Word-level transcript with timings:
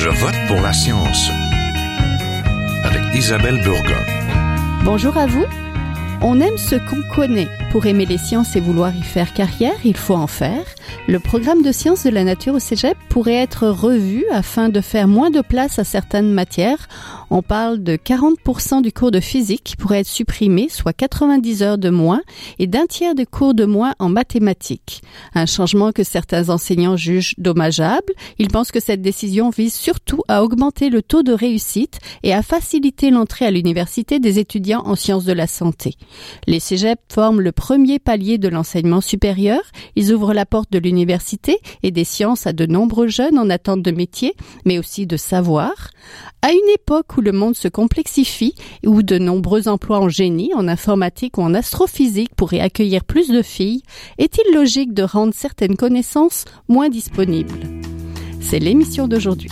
Je 0.00 0.08
vote 0.10 0.36
pour 0.46 0.60
la 0.60 0.72
science 0.72 1.28
avec 2.84 3.02
Isabelle 3.16 3.60
Burgon. 3.64 4.00
Bonjour 4.84 5.16
à 5.18 5.26
vous. 5.26 5.44
On 6.22 6.40
aime 6.40 6.56
ce 6.56 6.76
qu'on 6.76 7.02
connaît. 7.16 7.48
Pour 7.72 7.84
aimer 7.86 8.06
les 8.06 8.16
sciences 8.16 8.54
et 8.54 8.60
vouloir 8.60 8.94
y 8.94 9.02
faire 9.02 9.32
carrière, 9.32 9.74
il 9.84 9.96
faut 9.96 10.14
en 10.14 10.28
faire. 10.28 10.64
Le 11.08 11.18
programme 11.18 11.62
de 11.62 11.72
sciences 11.72 12.04
de 12.04 12.10
la 12.10 12.22
nature 12.22 12.54
au 12.54 12.60
Cégep 12.60 12.96
pourrait 13.08 13.42
être 13.42 13.66
revu 13.66 14.24
afin 14.30 14.68
de 14.68 14.80
faire 14.80 15.08
moins 15.08 15.30
de 15.30 15.40
place 15.40 15.80
à 15.80 15.84
certaines 15.84 16.32
matières. 16.32 16.86
On 17.30 17.42
parle 17.42 17.82
de 17.82 17.96
40% 17.96 18.80
du 18.80 18.90
cours 18.90 19.10
de 19.10 19.20
physique 19.20 19.62
qui 19.64 19.76
pourrait 19.76 20.00
être 20.00 20.06
supprimé, 20.06 20.68
soit 20.70 20.94
90 20.94 21.62
heures 21.62 21.78
de 21.78 21.90
moins, 21.90 22.22
et 22.58 22.66
d'un 22.66 22.86
tiers 22.86 23.14
de 23.14 23.24
cours 23.24 23.52
de 23.52 23.66
moins 23.66 23.94
en 23.98 24.08
mathématiques. 24.08 25.02
Un 25.34 25.44
changement 25.44 25.92
que 25.92 26.04
certains 26.04 26.48
enseignants 26.48 26.96
jugent 26.96 27.34
dommageable. 27.36 28.12
Ils 28.38 28.48
pensent 28.48 28.72
que 28.72 28.80
cette 28.80 29.02
décision 29.02 29.50
vise 29.50 29.74
surtout 29.74 30.22
à 30.28 30.42
augmenter 30.42 30.88
le 30.88 31.02
taux 31.02 31.22
de 31.22 31.32
réussite 31.32 31.98
et 32.22 32.32
à 32.32 32.42
faciliter 32.42 33.10
l'entrée 33.10 33.44
à 33.44 33.50
l'université 33.50 34.20
des 34.20 34.38
étudiants 34.38 34.82
en 34.86 34.94
sciences 34.94 35.24
de 35.24 35.32
la 35.32 35.46
santé. 35.46 35.94
Les 36.46 36.60
cégeps 36.60 37.02
forment 37.12 37.42
le 37.42 37.52
premier 37.52 37.98
palier 37.98 38.38
de 38.38 38.48
l'enseignement 38.48 39.02
supérieur. 39.02 39.60
Ils 39.96 40.14
ouvrent 40.14 40.32
la 40.32 40.46
porte 40.46 40.72
de 40.72 40.78
l'université 40.78 41.58
et 41.82 41.90
des 41.90 42.04
sciences 42.04 42.46
à 42.46 42.54
de 42.54 42.64
nombreux 42.64 43.08
jeunes 43.08 43.38
en 43.38 43.50
attente 43.50 43.82
de 43.82 43.90
métier, 43.90 44.34
mais 44.64 44.78
aussi 44.78 45.06
de 45.06 45.18
savoir. 45.18 45.90
À 46.40 46.52
une 46.52 46.68
époque 46.72 47.17
où 47.18 47.20
le 47.20 47.32
monde 47.32 47.56
se 47.56 47.68
complexifie 47.68 48.54
et 48.82 48.88
où 48.88 49.02
de 49.02 49.18
nombreux 49.18 49.68
emplois 49.68 49.98
en 49.98 50.08
génie, 50.08 50.54
en 50.54 50.68
informatique 50.68 51.36
ou 51.36 51.42
en 51.42 51.52
astrophysique 51.52 52.34
pourraient 52.36 52.60
accueillir 52.60 53.04
plus 53.04 53.28
de 53.28 53.42
filles, 53.42 53.82
est-il 54.18 54.54
logique 54.54 54.94
de 54.94 55.02
rendre 55.02 55.34
certaines 55.34 55.76
connaissances 55.76 56.44
moins 56.68 56.88
disponibles? 56.88 57.60
C'est 58.40 58.60
l'émission 58.60 59.08
d'aujourd'hui. 59.08 59.50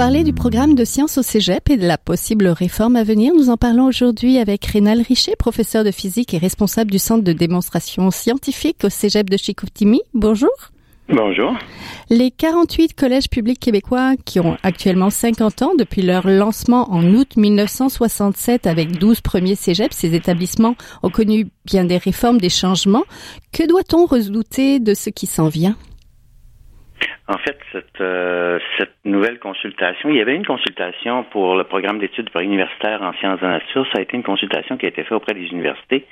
Parler 0.00 0.24
du 0.24 0.32
programme 0.32 0.74
de 0.74 0.84
sciences 0.86 1.18
au 1.18 1.22
Cégep 1.22 1.68
et 1.68 1.76
de 1.76 1.86
la 1.86 1.98
possible 1.98 2.46
réforme 2.46 2.96
à 2.96 3.04
venir, 3.04 3.34
nous 3.36 3.50
en 3.50 3.58
parlons 3.58 3.84
aujourd'hui 3.84 4.38
avec 4.38 4.64
Rénal 4.64 5.02
Richer, 5.02 5.36
professeur 5.36 5.84
de 5.84 5.90
physique 5.90 6.32
et 6.32 6.38
responsable 6.38 6.90
du 6.90 6.98
centre 6.98 7.22
de 7.22 7.34
démonstration 7.34 8.10
scientifique 8.10 8.78
au 8.82 8.88
Cégep 8.88 9.28
de 9.28 9.36
Chicoutimi. 9.36 10.00
Bonjour. 10.14 10.48
Bonjour. 11.10 11.54
Les 12.08 12.30
48 12.30 12.94
collèges 12.94 13.28
publics 13.28 13.60
québécois 13.60 14.14
qui 14.24 14.40
ont 14.40 14.56
actuellement 14.62 15.10
50 15.10 15.60
ans 15.60 15.72
depuis 15.78 16.00
leur 16.00 16.26
lancement 16.26 16.90
en 16.90 17.04
août 17.12 17.36
1967 17.36 18.66
avec 18.66 18.92
12 18.92 19.20
premiers 19.20 19.54
cégeps, 19.54 19.94
ces 19.94 20.14
établissements 20.14 20.76
ont 21.02 21.10
connu 21.10 21.48
bien 21.66 21.84
des 21.84 21.98
réformes, 21.98 22.38
des 22.38 22.48
changements. 22.48 23.04
Que 23.52 23.68
doit-on 23.68 24.06
redouter 24.06 24.80
de 24.80 24.94
ce 24.94 25.10
qui 25.10 25.26
s'en 25.26 25.48
vient? 25.48 25.76
En 27.30 27.38
fait, 27.38 27.56
cette, 27.70 28.00
euh, 28.00 28.58
cette 28.76 28.96
nouvelle 29.04 29.38
consultation, 29.38 30.08
il 30.08 30.16
y 30.16 30.20
avait 30.20 30.34
une 30.34 30.44
consultation 30.44 31.22
pour 31.22 31.54
le 31.54 31.62
programme 31.62 32.00
d'études 32.00 32.28
universitaires 32.40 33.02
en 33.02 33.12
sciences 33.12 33.38
de 33.38 33.46
la 33.46 33.52
nature. 33.52 33.86
Ça 33.92 34.00
a 34.00 34.02
été 34.02 34.16
une 34.16 34.24
consultation 34.24 34.76
qui 34.76 34.86
a 34.86 34.88
été 34.88 35.04
faite 35.04 35.12
auprès 35.12 35.34
des 35.34 35.46
universités. 35.46 36.06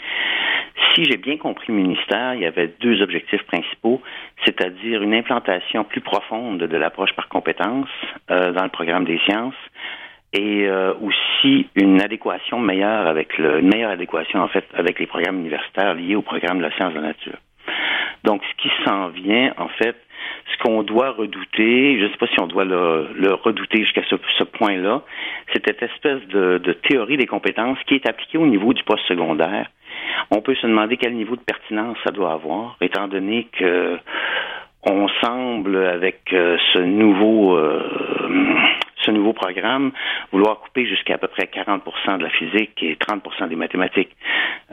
Si 0.94 1.04
j'ai 1.06 1.16
bien 1.16 1.36
compris 1.36 1.72
le 1.72 1.74
ministère, 1.74 2.34
il 2.34 2.42
y 2.42 2.46
avait 2.46 2.68
deux 2.80 3.02
objectifs 3.02 3.42
principaux, 3.48 4.00
c'est-à-dire 4.44 5.02
une 5.02 5.12
implantation 5.12 5.82
plus 5.82 6.00
profonde 6.00 6.58
de 6.58 6.76
l'approche 6.76 7.12
par 7.14 7.28
compétences 7.28 7.88
euh, 8.30 8.52
dans 8.52 8.62
le 8.62 8.70
programme 8.70 9.04
des 9.04 9.18
sciences 9.26 9.58
et 10.32 10.68
euh, 10.68 10.94
aussi 11.02 11.66
une 11.74 12.00
adéquation 12.00 12.60
meilleure 12.60 13.08
avec 13.08 13.38
le, 13.38 13.58
une 13.58 13.70
meilleure 13.70 13.90
adéquation 13.90 14.40
en 14.40 14.48
fait 14.48 14.66
avec 14.72 15.00
les 15.00 15.06
programmes 15.06 15.40
universitaires 15.40 15.94
liés 15.94 16.14
au 16.14 16.22
programme 16.22 16.58
de 16.58 16.62
la 16.62 16.70
science 16.76 16.94
de 16.94 17.00
la 17.00 17.08
nature. 17.08 17.38
Donc, 18.24 18.42
ce 18.44 18.62
qui 18.62 18.70
s'en 18.84 19.08
vient, 19.08 19.54
en 19.58 19.68
fait, 19.68 19.96
ce 20.52 20.62
qu'on 20.62 20.82
doit 20.82 21.10
redouter, 21.10 21.98
je 21.98 22.04
ne 22.04 22.08
sais 22.10 22.16
pas 22.16 22.26
si 22.26 22.40
on 22.40 22.46
doit 22.46 22.64
le, 22.64 23.34
redouter 23.42 23.78
jusqu'à 23.78 24.02
ce, 24.08 24.44
point-là, 24.44 25.02
c'est 25.52 25.64
cette 25.66 25.82
espèce 25.82 26.26
de, 26.28 26.58
théorie 26.88 27.16
des 27.16 27.26
compétences 27.26 27.78
qui 27.86 27.94
est 27.94 28.08
appliquée 28.08 28.38
au 28.38 28.46
niveau 28.46 28.72
du 28.72 28.82
poste 28.84 29.04
secondaire. 29.06 29.68
On 30.30 30.40
peut 30.40 30.54
se 30.54 30.66
demander 30.66 30.96
quel 30.96 31.14
niveau 31.14 31.36
de 31.36 31.42
pertinence 31.42 31.96
ça 32.04 32.10
doit 32.10 32.32
avoir, 32.32 32.76
étant 32.80 33.08
donné 33.08 33.48
que 33.58 33.98
on 34.84 35.08
semble 35.20 35.76
avec 35.76 36.32
euh, 36.32 36.56
ce 36.72 36.78
nouveau 36.78 37.56
euh, 37.56 37.82
ce 39.04 39.10
nouveau 39.10 39.32
programme 39.32 39.92
vouloir 40.32 40.60
couper 40.60 40.86
jusqu'à 40.86 41.14
à 41.14 41.18
peu 41.18 41.28
près 41.28 41.44
40% 41.44 42.18
de 42.18 42.22
la 42.22 42.30
physique 42.30 42.82
et 42.82 42.94
30% 42.94 43.48
des 43.48 43.56
mathématiques. 43.56 44.14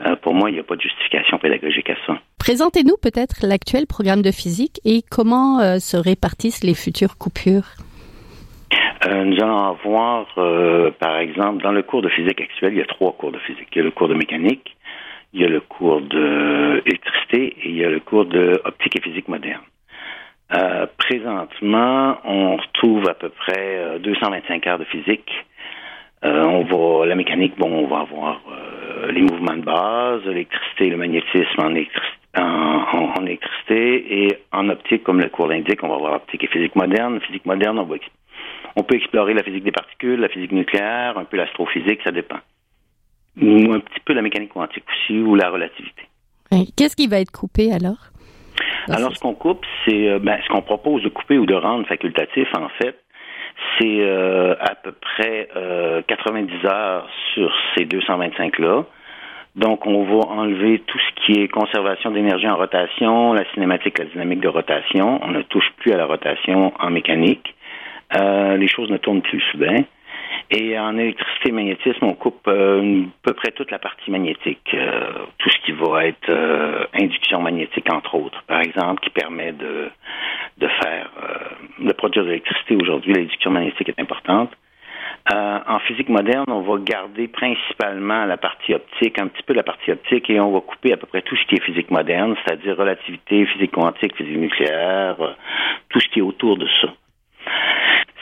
Euh, 0.04 0.16
pour 0.16 0.34
moi, 0.34 0.50
il 0.50 0.54
n'y 0.54 0.60
a 0.60 0.64
pas 0.64 0.76
de 0.76 0.80
justification 0.80 1.38
pédagogique 1.38 1.90
à 1.90 1.96
ça. 2.06 2.18
Présentez-nous 2.38 2.96
peut-être 3.02 3.46
l'actuel 3.46 3.86
programme 3.86 4.22
de 4.22 4.30
physique 4.30 4.80
et 4.84 5.02
comment 5.02 5.60
euh, 5.60 5.78
se 5.78 5.96
répartissent 5.96 6.62
les 6.62 6.74
futures 6.74 7.18
coupures. 7.18 7.68
Euh, 9.06 9.24
nous 9.24 9.36
allons 9.42 9.64
avoir, 9.64 10.26
par 10.98 11.18
exemple, 11.18 11.62
dans 11.62 11.72
le 11.72 11.82
cours 11.82 12.02
de 12.02 12.08
physique 12.08 12.40
actuel, 12.40 12.74
il 12.74 12.78
y 12.78 12.82
a 12.82 12.86
trois 12.86 13.12
cours 13.12 13.32
de 13.32 13.38
physique. 13.38 13.68
Il 13.72 13.78
y 13.78 13.80
a 13.80 13.84
le 13.84 13.90
cours 13.90 14.08
de 14.08 14.14
mécanique, 14.14 14.76
il 15.32 15.42
y 15.42 15.44
a 15.44 15.48
le 15.48 15.60
cours 15.60 16.00
d'électricité 16.00 17.56
et 17.62 17.68
il 17.68 17.76
y 17.76 17.84
a 17.84 17.90
le 17.90 18.00
cours 18.00 18.24
de 18.24 18.60
optique 18.64 18.96
et 18.96 19.02
physique 19.02 19.28
moderne. 19.28 19.62
Euh, 20.54 20.86
présentement, 20.98 22.18
on 22.24 22.56
retrouve 22.56 23.08
à 23.08 23.14
peu 23.14 23.28
près 23.28 23.98
225 24.00 24.66
heures 24.66 24.78
de 24.78 24.84
physique. 24.84 25.30
Euh, 26.24 26.44
on 26.44 26.64
va, 26.64 27.06
la 27.06 27.14
mécanique, 27.14 27.58
bon, 27.58 27.70
on 27.70 27.86
va 27.88 28.00
avoir 28.00 28.40
euh, 28.50 29.12
les 29.12 29.22
mouvements 29.22 29.56
de 29.56 29.62
base, 29.62 30.24
l'électricité, 30.24 30.90
le 30.90 30.96
magnétisme 30.96 31.60
en, 31.60 31.74
en, 32.36 33.12
en, 33.16 33.26
électricité 33.26 34.24
et 34.24 34.38
en 34.52 34.68
optique, 34.68 35.02
comme 35.04 35.20
le 35.20 35.28
cours 35.28 35.48
l'indique, 35.48 35.82
on 35.82 35.88
va 35.88 35.94
avoir 35.94 36.14
optique 36.14 36.44
et 36.44 36.48
physique 36.48 36.76
moderne. 36.76 37.20
Physique 37.20 37.46
moderne, 37.46 37.78
on, 37.78 37.84
va, 37.84 37.96
on 38.76 38.82
peut 38.82 38.96
explorer 38.96 39.34
la 39.34 39.42
physique 39.42 39.64
des 39.64 39.72
particules, 39.72 40.20
la 40.20 40.28
physique 40.28 40.52
nucléaire, 40.52 41.18
un 41.18 41.24
peu 41.24 41.36
l'astrophysique, 41.36 42.00
ça 42.04 42.12
dépend. 42.12 42.38
Ou 43.40 43.72
un 43.72 43.80
petit 43.80 44.00
peu 44.04 44.12
la 44.14 44.22
mécanique 44.22 44.52
quantique 44.52 44.84
aussi 44.90 45.18
ou 45.18 45.34
la 45.34 45.50
relativité. 45.50 46.02
Qu'est-ce 46.76 46.96
qui 46.96 47.06
va 47.06 47.20
être 47.20 47.32
coupé 47.32 47.72
alors? 47.72 48.10
Alors, 48.88 49.14
ce 49.14 49.20
qu'on 49.20 49.34
coupe, 49.34 49.64
c'est 49.84 50.08
euh, 50.08 50.18
ben, 50.18 50.38
ce 50.44 50.48
qu'on 50.48 50.62
propose 50.62 51.02
de 51.02 51.08
couper 51.08 51.38
ou 51.38 51.46
de 51.46 51.54
rendre 51.54 51.86
facultatif, 51.86 52.48
en 52.56 52.68
fait, 52.80 52.96
c'est 53.78 54.00
euh, 54.00 54.54
à 54.60 54.74
peu 54.74 54.92
près 54.92 55.48
90 56.06 56.52
euh, 56.52 56.68
heures 56.68 57.08
sur 57.34 57.52
ces 57.76 57.84
225-là. 57.84 58.84
Donc, 59.56 59.86
on 59.86 60.04
va 60.04 60.28
enlever 60.28 60.80
tout 60.80 60.98
ce 60.98 61.24
qui 61.24 61.40
est 61.40 61.48
conservation 61.48 62.10
d'énergie 62.10 62.46
en 62.46 62.56
rotation, 62.56 63.32
la 63.32 63.44
cinématique, 63.52 63.98
la 63.98 64.04
dynamique 64.04 64.40
de 64.40 64.48
rotation. 64.48 65.18
On 65.22 65.28
ne 65.28 65.42
touche 65.42 65.70
plus 65.78 65.92
à 65.92 65.96
la 65.96 66.06
rotation 66.06 66.72
en 66.78 66.90
mécanique. 66.90 67.54
les 68.12 68.68
choses 68.68 68.90
ne 68.90 68.98
tournent 68.98 69.22
plus 69.22 69.40
soudain. 69.50 69.84
Et 70.50 70.78
en 70.78 70.96
électricité 70.96 71.48
et 71.48 71.52
magnétisme, 71.52 72.04
on 72.04 72.14
coupe 72.14 72.46
euh, 72.46 73.02
à 73.02 73.06
peu 73.22 73.32
près 73.32 73.50
toute 73.50 73.70
la 73.70 73.80
partie 73.80 74.10
magnétique, 74.10 74.74
euh, 74.74 75.10
tout 75.38 75.50
ce 75.50 75.58
qui 75.64 75.72
va 75.72 76.06
être 76.06 76.28
euh, 76.28 76.84
induction 76.94 77.40
magnétique, 77.40 77.92
entre 77.92 78.14
autres, 78.14 78.42
par 78.46 78.60
exemple, 78.60 79.00
qui 79.02 79.10
permet 79.10 79.52
de, 79.52 79.90
de 80.58 80.68
faire, 80.68 81.10
de 81.80 81.92
produire 81.92 82.24
de 82.24 82.28
l'électricité 82.28 82.76
aujourd'hui. 82.76 83.12
L'induction 83.12 83.50
magnétique 83.50 83.88
est 83.88 84.00
importante. 84.00 84.50
En 85.34 85.78
physique 85.80 86.08
moderne, 86.08 86.44
on 86.48 86.60
va 86.60 86.78
garder 86.78 87.28
principalement 87.28 88.24
la 88.26 88.36
partie 88.36 88.74
optique, 88.74 89.18
un 89.18 89.26
petit 89.26 89.42
peu 89.42 89.54
la 89.54 89.62
partie 89.62 89.90
optique, 89.90 90.30
et 90.30 90.38
on 90.38 90.52
va 90.52 90.60
couper 90.60 90.92
à 90.92 90.96
peu 90.96 91.06
près 91.06 91.22
tout 91.22 91.36
ce 91.36 91.44
qui 91.46 91.56
est 91.56 91.62
physique 91.62 91.90
moderne, 91.90 92.36
c'est-à-dire 92.44 92.76
relativité, 92.76 93.44
physique 93.46 93.72
quantique, 93.72 94.16
physique 94.16 94.36
nucléaire, 94.36 95.16
tout 95.88 96.00
ce 96.00 96.08
qui 96.08 96.20
est 96.20 96.22
autour 96.22 96.56
de 96.56 96.66
ça. 96.80 96.88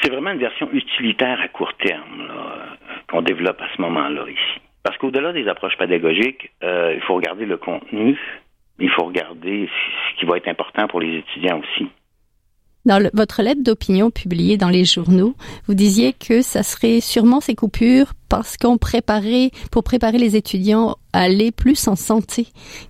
C'est 0.00 0.10
vraiment 0.10 0.32
une 0.32 0.38
version 0.38 0.68
utilitaire 0.72 1.40
à 1.40 1.48
court 1.48 1.74
terme 1.74 2.28
qu'on 3.08 3.22
développe 3.22 3.60
à 3.60 3.68
ce 3.74 3.80
moment-là 3.82 4.24
ici. 4.28 4.60
Parce 4.82 4.98
qu'au-delà 4.98 5.32
des 5.32 5.48
approches 5.48 5.78
pédagogiques, 5.78 6.50
euh, 6.62 6.92
il 6.94 7.00
faut 7.00 7.14
regarder 7.14 7.46
le 7.46 7.56
contenu, 7.56 8.18
il 8.78 8.90
faut 8.90 9.04
regarder 9.04 9.68
ce 10.10 10.20
qui 10.20 10.26
va 10.26 10.36
être 10.36 10.48
important 10.48 10.86
pour 10.88 11.00
les 11.00 11.18
étudiants 11.18 11.60
aussi. 11.60 11.88
Dans 12.86 13.02
votre 13.14 13.42
lettre 13.42 13.62
d'opinion 13.62 14.10
publiée 14.10 14.58
dans 14.58 14.68
les 14.68 14.84
journaux, 14.84 15.34
vous 15.66 15.74
disiez 15.74 16.12
que 16.12 16.42
ça 16.42 16.62
serait 16.62 17.00
sûrement 17.00 17.40
ces 17.40 17.54
coupures 17.54 18.12
parce 18.28 18.58
qu'on 18.58 18.76
préparait, 18.76 19.50
pour 19.72 19.84
préparer 19.84 20.18
les 20.18 20.36
étudiants 20.36 20.96
à 21.14 21.22
aller 21.22 21.50
plus 21.50 21.88
en 21.88 21.96
santé 21.96 22.48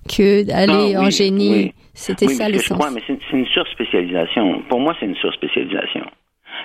que 0.09 0.45
d'aller 0.45 0.95
ah 0.97 1.03
en 1.03 1.09
génie. 1.09 1.73
C'était 1.93 2.27
ça 2.27 2.49
le 2.49 2.57
sens. 2.59 2.77
mais 2.93 3.01
c'est 3.07 3.17
une 3.31 3.45
surspécialisation. 3.47 4.63
Pour 4.67 4.81
moi, 4.81 4.93
c'est 4.99 5.05
une 5.05 5.15
surspécialisation. 5.15 6.05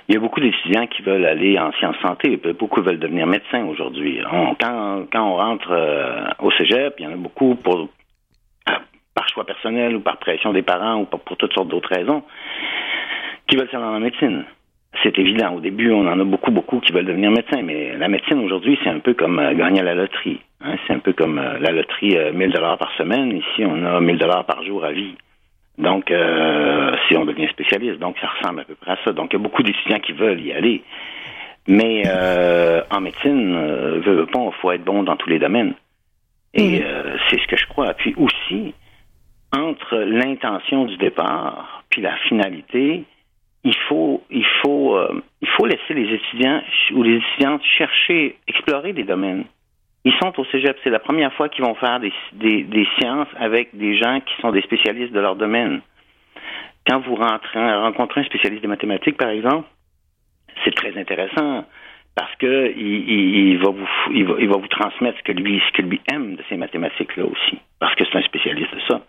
Il 0.09 0.15
y 0.15 0.17
a 0.17 0.21
beaucoup 0.21 0.41
d'étudiants 0.41 0.89
qui 0.89 1.03
veulent 1.03 1.25
aller 1.25 1.57
en 1.57 1.71
sciences 1.75 1.99
santé. 2.03 2.41
Beaucoup 2.59 2.83
veulent 2.83 2.99
devenir 2.99 3.29
médecins 3.29 3.65
aujourd'hui. 3.65 4.19
Quand, 4.61 5.05
quand 5.13 5.25
on 5.25 5.37
rentre 5.37 5.71
euh, 5.71 6.25
au 6.41 6.51
cégep, 6.53 6.95
il 6.99 7.05
y 7.05 7.07
en 7.07 7.13
a 7.13 7.17
beaucoup 7.17 7.55
pour, 7.55 7.89
par 9.15 9.29
choix 9.29 9.45
personnel 9.45 9.83
personnel 9.83 9.97
ou 9.97 10.01
par 10.01 10.17
pression 10.19 10.53
des 10.53 10.63
parents 10.63 10.97
ou 10.97 11.05
pour 11.05 11.37
toutes 11.37 11.53
sortes 11.53 11.69
d'autres 11.69 11.95
raisons, 11.95 12.25
qui 13.51 13.57
veulent 13.57 13.69
faire 13.69 13.81
dans 13.81 13.93
la 13.93 14.01
médecine. 14.01 14.45
C'est 15.03 15.19
évident. 15.19 15.55
Au 15.55 15.61
début, 15.61 15.93
on 15.93 16.07
en 16.07 16.19
a 16.19 16.25
beaucoup, 16.25 16.51
beaucoup 16.51 16.81
qui 16.81 16.93
veulent 16.93 17.07
devenir 17.07 17.31
médecin, 17.31 17.63
mais 17.63 17.97
la 17.97 18.09
médecine 18.09 18.39
aujourd'hui, 18.41 18.79
c'est 18.83 18.91
un 18.91 19.01
peu 19.01 19.15
comme 19.15 19.39
euh, 19.39 19.55
gagner 19.55 19.81
à 19.81 19.85
la 19.85 19.95
loterie. 19.95 20.41
Hein. 20.61 20.77
C'est 20.87 20.95
un 20.95 20.99
peu 20.99 21.13
comme 21.13 21.39
euh, 21.39 21.59
la 21.59 21.71
loterie, 21.71 22.17
1000 22.33 22.51
dollars 22.51 22.79
par 22.79 22.93
semaine. 22.97 23.37
Ici, 23.37 23.65
on 23.65 23.85
a 23.85 24.01
1000 24.01 24.19
dollars 24.19 24.47
par 24.47 24.63
jour 24.65 24.85
à 24.85 24.93
vie. 24.93 25.17
Donc, 25.79 26.13
si 27.09 27.17
on 27.17 27.25
devient 27.25 27.49
spécialiste, 27.49 27.99
donc 28.01 28.17
ça 28.21 28.27
ressemble 28.27 28.61
à 28.61 28.65
peu 28.65 28.75
près 28.75 28.91
à 28.91 28.99
ça. 29.03 29.13
Donc, 29.13 29.33
il 29.33 29.37
y 29.37 29.41
a 29.41 29.43
beaucoup 29.43 29.63
d'étudiants 29.63 30.01
qui 30.01 30.13
veulent 30.13 30.41
y 30.41 30.53
aller. 30.53 30.83
Mais 31.69 32.03
en 32.91 33.01
médecine, 33.01 33.55
euh, 33.55 34.01
veut, 34.05 34.27
pas, 34.27 34.41
il 34.45 34.61
faut 34.61 34.73
être 34.73 34.85
bon 34.85 35.03
dans 35.03 35.17
tous 35.17 35.31
les 35.31 35.39
domaines. 35.39 35.75
Et 36.55 36.83
euh, 36.83 37.17
c'est 37.29 37.41
ce 37.41 37.47
que 37.47 37.57
je 37.57 37.67
crois. 37.67 37.95
Puis 37.95 38.15
aussi, 38.17 38.75
entre 39.53 39.97
l'intention 39.97 40.85
du 40.85 40.97
départ 40.97 41.85
puis 41.91 42.03
la 42.03 42.17
finalité, 42.29 43.05
il 43.65 43.77
faut, 43.89 44.23
il 44.31 44.47
faut, 44.63 44.97
euh, 44.97 45.23
il 45.43 45.49
faut 45.49 45.67
laisser 45.67 45.95
les 45.95 46.15
étudiants 46.15 46.63
ou 46.93 47.03
les 47.03 47.17
étudiantes 47.17 47.63
chercher, 47.65 48.37
explorer 48.49 48.93
des 48.93 49.05
domaines. 49.05 49.45
Ils 50.05 50.15
sont 50.15 50.33
au 50.41 50.45
cégep, 50.47 50.79
c'est 50.83 50.91
la 50.91 50.99
première 50.99 51.33
fois 51.35 51.51
qu'ils 51.51 51.65
vont 51.65 51.75
faire 51.75 52.01
des, 52.01 52.13
des, 52.33 52.89
sciences 52.99 53.29
avec 53.37 53.77
des 53.77 53.99
gens 53.99 54.21
qui 54.21 54.35
sont 54.41 54.51
des 54.51 54.63
spécialistes 54.63 55.13
de 55.13 55.21
leur 55.21 55.37
domaine. 55.37 55.83
Quand 56.87 57.01
vous 57.01 57.17
rentrez, 57.17 57.75
rencontrez 57.75 58.23
un 58.23 58.25
spécialiste 58.25 58.63
des 58.63 58.69
mathématiques, 58.69 59.19
par 59.19 59.29
exemple, 59.29 59.69
c'est 60.65 60.75
très 60.75 60.99
intéressant 60.99 61.67
parce 62.17 62.35
que 62.37 62.73
il, 62.77 63.59
va 63.59 63.71
vous 63.71 63.89
il 64.13 64.25
va, 64.25 64.35
il 64.41 64.49
va 64.49 64.57
vous 64.57 64.69
transmettre 64.69 65.19
ce 65.19 65.23
que 65.23 65.33
lui 65.33 65.63
ce 65.69 65.77
que 65.77 65.83
lui 65.83 66.01
aime 66.13 66.35
de 66.35 66.43
ces 66.49 66.57
mathématiques 66.57 67.17
là 67.17 67.25
aussi 67.25 67.59
parce 67.79 67.95
que 67.95 68.05
c'est 68.05 68.19
un 68.19 68.23
spécialiste 68.23 68.75
de 68.75 68.81
ça. 68.89 69.01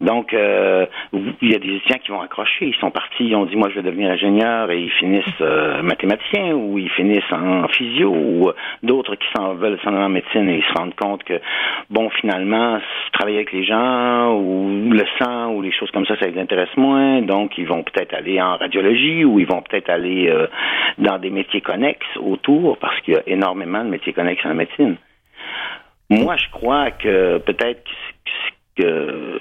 Donc, 0.00 0.32
euh, 0.32 0.86
il 1.12 1.52
y 1.52 1.54
a 1.54 1.58
des 1.58 1.76
étudiants 1.76 1.98
qui 1.98 2.10
vont 2.10 2.22
accrocher. 2.22 2.66
Ils 2.66 2.74
sont 2.76 2.90
partis, 2.90 3.26
ils 3.26 3.36
ont 3.36 3.44
dit, 3.44 3.56
moi, 3.56 3.68
je 3.68 3.76
vais 3.76 3.82
devenir 3.82 4.10
ingénieur, 4.10 4.70
et 4.70 4.80
ils 4.80 4.90
finissent 4.90 5.26
euh, 5.42 5.82
mathématiciens, 5.82 6.54
ou 6.54 6.78
ils 6.78 6.88
finissent 6.90 7.30
en 7.30 7.68
physio, 7.68 8.08
ou 8.10 8.48
euh, 8.48 8.54
d'autres 8.82 9.14
qui 9.16 9.26
s'en 9.36 9.54
veulent 9.54 9.78
s'en 9.84 9.94
aller 9.94 10.04
en 10.04 10.08
médecine 10.08 10.48
et 10.48 10.56
ils 10.56 10.64
se 10.64 10.72
rendent 10.78 10.94
compte 10.94 11.22
que, 11.24 11.38
bon, 11.90 12.08
finalement, 12.10 12.80
travailler 13.12 13.38
avec 13.38 13.52
les 13.52 13.64
gens, 13.64 14.34
ou 14.36 14.90
le 14.90 15.04
sang, 15.18 15.52
ou 15.52 15.60
les 15.60 15.72
choses 15.72 15.90
comme 15.90 16.06
ça, 16.06 16.16
ça 16.18 16.26
les 16.26 16.40
intéresse 16.40 16.74
moins. 16.78 17.20
Donc, 17.20 17.58
ils 17.58 17.66
vont 17.66 17.82
peut-être 17.82 18.14
aller 18.14 18.40
en 18.40 18.56
radiologie, 18.56 19.24
ou 19.24 19.38
ils 19.38 19.46
vont 19.46 19.60
peut-être 19.60 19.90
aller 19.90 20.32
dans 20.98 21.18
des 21.18 21.30
métiers 21.30 21.60
connexes 21.60 22.16
autour, 22.16 22.78
parce 22.78 22.98
qu'il 23.02 23.14
y 23.14 23.16
a 23.18 23.22
énormément 23.26 23.84
de 23.84 23.90
métiers 23.90 24.14
connexes 24.14 24.46
en 24.46 24.54
médecine. 24.54 24.96
Moi, 26.08 26.36
je 26.36 26.50
crois 26.50 26.90
que 26.90 27.38
peut-être 27.38 27.84
que 28.76 29.40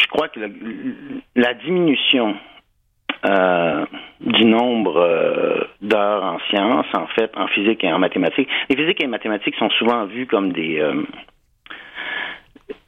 je 0.00 0.06
crois 0.06 0.28
que 0.28 0.40
la 1.34 1.54
diminution 1.54 2.36
euh, 3.26 3.84
du 4.20 4.44
nombre 4.44 4.96
euh, 4.96 5.64
d'heures 5.80 6.22
en 6.22 6.38
sciences, 6.50 6.86
en 6.94 7.06
fait, 7.08 7.32
en 7.36 7.48
physique 7.48 7.82
et 7.82 7.92
en 7.92 7.98
mathématiques. 7.98 8.48
Les 8.68 8.76
physiques 8.76 9.00
et 9.00 9.04
les 9.04 9.10
mathématiques 9.10 9.56
sont 9.56 9.70
souvent 9.70 10.04
vues 10.04 10.26
comme 10.26 10.52
des, 10.52 10.78
euh, 10.78 11.02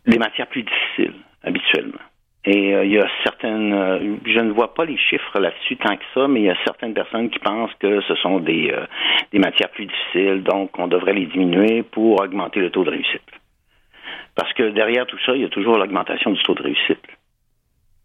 des 0.06 0.18
matières 0.18 0.46
plus 0.46 0.62
difficiles, 0.62 1.14
habituellement. 1.42 1.98
Et 2.44 2.70
il 2.70 2.90
y 2.90 2.98
a 2.98 3.06
certaines, 3.22 4.18
je 4.24 4.40
ne 4.40 4.52
vois 4.52 4.72
pas 4.72 4.86
les 4.86 4.96
chiffres 4.96 5.38
là-dessus 5.38 5.76
tant 5.76 5.94
que 5.94 6.04
ça, 6.14 6.26
mais 6.26 6.40
il 6.40 6.46
y 6.46 6.50
a 6.50 6.56
certaines 6.64 6.94
personnes 6.94 7.28
qui 7.28 7.38
pensent 7.38 7.74
que 7.80 8.00
ce 8.00 8.14
sont 8.14 8.38
des, 8.38 8.74
des 9.30 9.38
matières 9.38 9.68
plus 9.68 9.84
difficiles, 9.84 10.42
donc 10.42 10.70
on 10.78 10.86
devrait 10.88 11.12
les 11.12 11.26
diminuer 11.26 11.82
pour 11.82 12.22
augmenter 12.22 12.60
le 12.60 12.70
taux 12.70 12.82
de 12.84 12.90
réussite. 12.90 13.20
Parce 14.40 14.54
que 14.54 14.70
derrière 14.70 15.04
tout 15.04 15.18
ça, 15.26 15.36
il 15.36 15.42
y 15.42 15.44
a 15.44 15.50
toujours 15.50 15.76
l'augmentation 15.76 16.30
du 16.30 16.42
taux 16.42 16.54
de 16.54 16.62
réussite. 16.62 17.04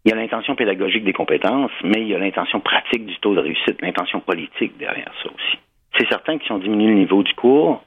Il 0.04 0.10
y 0.10 0.12
a 0.12 0.16
l'intention 0.16 0.54
pédagogique 0.54 1.02
des 1.02 1.14
compétences, 1.14 1.70
mais 1.82 2.02
il 2.02 2.08
y 2.08 2.14
a 2.14 2.18
l'intention 2.18 2.60
pratique 2.60 3.06
du 3.06 3.16
taux 3.20 3.34
de 3.34 3.40
réussite, 3.40 3.80
l'intention 3.80 4.20
politique 4.20 4.76
derrière 4.76 5.10
ça 5.22 5.30
aussi. 5.30 5.58
C'est 5.96 6.06
certain 6.10 6.36
que 6.36 6.44
si 6.44 6.52
on 6.52 6.58
diminue 6.58 6.88
le 6.88 6.98
niveau 6.98 7.22
du 7.22 7.32
cours, 7.32 7.82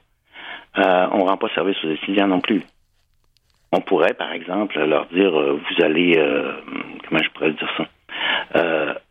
euh, 0.78 1.06
on 1.12 1.18
ne 1.18 1.28
rend 1.28 1.36
pas 1.36 1.48
service 1.54 1.76
aux 1.84 1.90
étudiants 1.92 2.26
non 2.26 2.40
plus. 2.40 2.64
On 3.70 3.80
pourrait, 3.82 4.14
par 4.14 4.32
exemple, 4.32 4.80
leur 4.80 5.06
dire, 5.06 5.32
euh, 5.38 5.52
vous 5.52 5.84
allez, 5.84 6.18
euh, 6.18 6.50
comment 7.08 7.22
je 7.22 7.30
pourrais 7.30 7.52
dire 7.52 7.70
ça? 7.76 7.86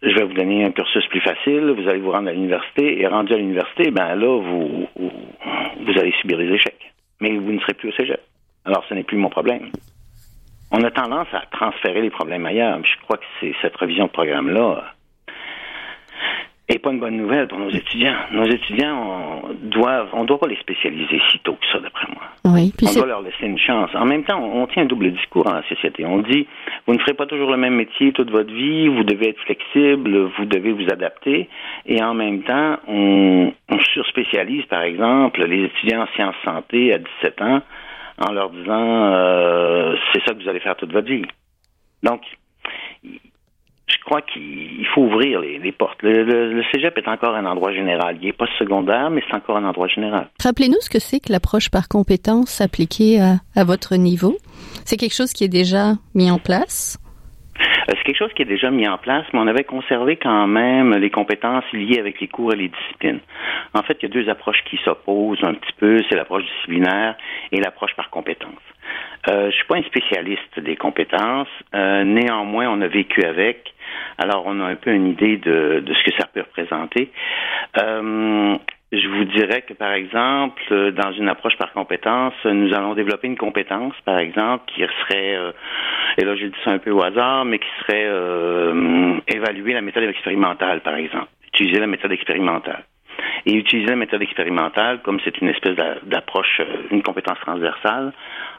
je 0.03 0.15
vais 0.15 0.25
vous 0.25 0.33
donner 0.33 0.65
un 0.65 0.71
cursus 0.71 1.05
plus 1.07 1.21
facile, 1.21 1.71
vous 1.71 1.87
allez 1.87 1.99
vous 1.99 2.11
rendre 2.11 2.27
à 2.27 2.33
l'université, 2.33 2.99
et 2.99 3.07
rendu 3.07 3.33
à 3.33 3.37
l'université, 3.37 3.89
ben 3.89 4.15
là, 4.15 4.37
vous, 4.37 4.89
vous 4.97 5.97
allez 5.97 6.11
subir 6.19 6.37
des 6.37 6.51
échecs. 6.51 6.91
Mais 7.21 7.37
vous 7.37 7.53
ne 7.53 7.59
serez 7.59 7.73
plus 7.75 7.87
au 7.87 7.93
cégep. 7.93 8.19
Alors, 8.65 8.83
ce 8.87 8.93
n'est 8.93 9.03
plus 9.03 9.17
mon 9.17 9.29
problème. 9.29 9.71
On 10.71 10.83
a 10.83 10.91
tendance 10.91 11.27
à 11.33 11.43
transférer 11.51 12.01
les 12.01 12.11
problèmes 12.11 12.45
ailleurs. 12.45 12.79
Je 12.83 13.01
crois 13.03 13.17
que 13.17 13.25
c'est 13.39 13.53
cette 13.61 13.75
révision 13.75 14.05
de 14.05 14.11
programme-là 14.11 14.93
n'est 16.69 16.79
pas 16.79 16.91
une 16.91 16.99
bonne 16.99 17.17
nouvelle 17.17 17.47
pour 17.47 17.57
nos 17.59 17.69
étudiants. 17.69 18.15
Nos 18.31 18.45
étudiants, 18.45 19.41
on 19.43 19.53
doivent, 19.53 20.09
on 20.13 20.23
doit 20.23 20.39
pas 20.39 20.47
les 20.47 20.57
spécialiser 20.57 21.19
si 21.31 21.39
tôt 21.39 21.53
que 21.53 21.65
ça, 21.71 21.79
d'après 21.79 22.07
moi. 22.13 22.21
Oui, 22.45 22.71
on 22.83 22.93
doit 22.93 23.07
leur 23.07 23.21
laisser 23.21 23.45
une 23.45 23.57
chance. 23.57 23.89
En 23.95 24.05
même 24.05 24.23
temps, 24.23 24.39
on, 24.41 24.67
tient 24.67 24.83
un 24.83 24.85
double 24.85 25.11
discours 25.11 25.45
dans 25.45 25.53
la 25.53 25.63
société. 25.63 26.05
On 26.05 26.19
dit, 26.19 26.47
vous 26.85 26.93
ne 26.93 26.99
ferez 26.99 27.15
pas 27.15 27.25
toujours 27.25 27.49
le 27.49 27.57
même 27.57 27.75
métier 27.75 28.11
toute 28.11 28.29
votre 28.29 28.53
vie, 28.53 28.87
vous 28.87 29.03
devez 29.03 29.29
être 29.29 29.39
flexible, 29.41 30.29
vous 30.37 30.45
devez 30.45 30.71
vous 30.71 30.85
adapter. 30.91 31.49
Et 31.87 32.01
en 32.03 32.13
même 32.13 32.43
temps, 32.43 32.77
on, 32.87 33.51
on 33.69 33.79
surspécialise, 33.93 34.65
par 34.65 34.83
exemple, 34.83 35.43
les 35.45 35.65
étudiants 35.65 36.03
en 36.03 36.07
sciences 36.15 36.35
santé 36.45 36.93
à 36.93 36.99
17 36.99 37.41
ans 37.41 37.61
en 38.19 38.31
leur 38.31 38.49
disant 38.49 39.13
euh, 39.13 39.95
c'est 40.13 40.21
ça 40.25 40.33
que 40.33 40.43
vous 40.43 40.49
allez 40.49 40.59
faire 40.59 40.75
toute 40.75 40.91
votre 40.91 41.07
vie. 41.07 41.25
Donc, 42.03 42.21
je 43.03 43.97
crois 44.05 44.21
qu'il 44.21 44.85
faut 44.93 45.01
ouvrir 45.01 45.39
les, 45.39 45.71
portes. 45.71 46.01
Le, 46.01 46.61
cégep 46.71 46.97
est 46.97 47.07
encore 47.07 47.35
un 47.35 47.45
endroit 47.45 47.73
général. 47.73 48.17
Il 48.21 48.27
n'est 48.27 48.33
pas 48.33 48.47
secondaire, 48.57 49.09
mais 49.09 49.21
c'est 49.27 49.35
encore 49.35 49.57
un 49.57 49.65
endroit 49.65 49.87
général. 49.87 50.29
Rappelez-nous 50.41 50.79
ce 50.81 50.89
que 50.89 50.99
c'est 50.99 51.19
que 51.19 51.31
l'approche 51.31 51.69
par 51.69 51.87
compétence 51.87 52.61
appliquée 52.61 53.19
à 53.19 53.63
votre 53.63 53.95
niveau. 53.95 54.37
C'est 54.85 54.97
quelque 54.97 55.15
chose 55.15 55.33
qui 55.33 55.43
est 55.43 55.49
déjà 55.49 55.93
mis 56.13 56.31
en 56.31 56.39
place? 56.39 56.97
Euh, 57.59 57.93
c'est 57.97 58.03
quelque 58.03 58.17
chose 58.17 58.33
qui 58.33 58.41
est 58.41 58.45
déjà 58.45 58.71
mis 58.71 58.87
en 58.87 58.97
place, 58.97 59.25
mais 59.33 59.39
on 59.39 59.47
avait 59.47 59.63
conservé 59.63 60.17
quand 60.17 60.47
même 60.47 60.95
les 60.95 61.09
compétences 61.09 61.65
liées 61.73 61.99
avec 61.99 62.19
les 62.21 62.27
cours 62.27 62.53
et 62.53 62.55
les 62.55 62.69
disciplines. 62.69 63.19
En 63.73 63.83
fait, 63.83 63.97
il 64.01 64.03
y 64.03 64.11
a 64.11 64.13
deux 64.13 64.29
approches 64.29 64.63
qui 64.69 64.77
s'opposent 64.83 65.43
un 65.43 65.53
petit 65.53 65.73
peu, 65.77 66.01
c'est 66.09 66.15
l'approche 66.15 66.43
disciplinaire 66.43 67.15
et 67.51 67.59
l'approche 67.59 67.95
par 67.95 68.09
compétences. 68.09 68.53
Euh, 69.29 69.51
je 69.51 69.55
suis 69.55 69.65
pas 69.65 69.77
un 69.77 69.83
spécialiste 69.83 70.59
des 70.59 70.75
compétences, 70.75 71.47
euh, 71.75 72.03
néanmoins, 72.03 72.67
on 72.69 72.81
a 72.81 72.87
vécu 72.87 73.23
avec, 73.23 73.73
alors 74.17 74.43
on 74.45 74.59
a 74.61 74.65
un 74.65 74.75
peu 74.75 74.91
une 74.91 75.07
idée 75.07 75.37
de, 75.37 75.83
ce 75.87 76.03
que 76.09 76.15
ça 76.17 76.27
peut 76.27 76.41
représenter. 76.41 77.11
Je 78.91 79.07
vous 79.07 79.25
dirais 79.25 79.61
que, 79.61 79.73
par 79.73 79.91
exemple, 79.91 80.61
euh, 80.71 80.91
dans 80.91 81.11
une 81.11 81.29
approche 81.29 81.55
par 81.57 81.71
compétence, 81.73 82.33
nous 82.43 82.73
allons 82.73 82.95
développer 82.95 83.27
une 83.27 83.37
compétence, 83.37 83.93
par 84.03 84.17
exemple, 84.17 84.65
qui 84.73 84.81
serait, 84.81 85.35
euh, 85.35 85.51
et 86.17 86.25
là 86.25 86.35
je 86.35 86.47
dis 86.47 86.55
ça 86.63 86.71
un 86.71 86.79
peu 86.79 86.89
au 86.89 87.03
hasard, 87.03 87.45
mais 87.45 87.59
qui 87.59 87.67
serait 87.81 88.05
euh, 88.07 89.19
évaluer 89.27 89.73
la 89.73 89.81
méthode 89.81 90.03
expérimentale, 90.05 90.81
par 90.81 90.95
exemple. 90.95 91.27
Utiliser 91.53 91.79
la 91.79 91.87
méthode 91.87 92.11
expérimentale. 92.11 92.83
Et 93.45 93.53
utiliser 93.53 93.89
la 93.89 93.95
méthode 93.95 94.23
expérimentale, 94.23 95.01
comme 95.03 95.19
c'est 95.23 95.37
une 95.39 95.49
espèce 95.49 95.75
d'approche, 96.03 96.61
une 96.89 97.03
compétence 97.03 97.39
transversale, 97.41 98.11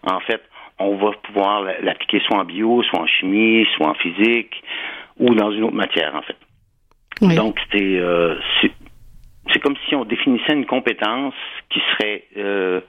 en 0.04 0.20
fait, 0.20 0.42
on 0.78 0.96
va 0.96 1.10
pouvoir 1.22 1.64
l'appliquer 1.82 2.20
soit 2.20 2.38
en 2.38 2.44
bio, 2.44 2.82
soit 2.84 3.00
en 3.00 3.06
chimie, 3.06 3.66
soit 3.76 3.88
en 3.88 3.94
physique, 3.94 4.62
ou 5.18 5.34
dans 5.34 5.50
une 5.50 5.64
autre 5.64 5.74
matière, 5.74 6.14
en 6.14 6.22
fait. 6.22 6.36
Donc, 7.36 7.58
c'est 7.72 8.00
c'est 9.52 9.60
comme 9.60 9.76
si 9.88 9.94
on 9.94 10.04
définissait 10.04 10.52
une 10.52 10.66
compétence 10.66 11.34
qui 11.70 11.80
serait 11.92 12.24
euh, 12.36 12.80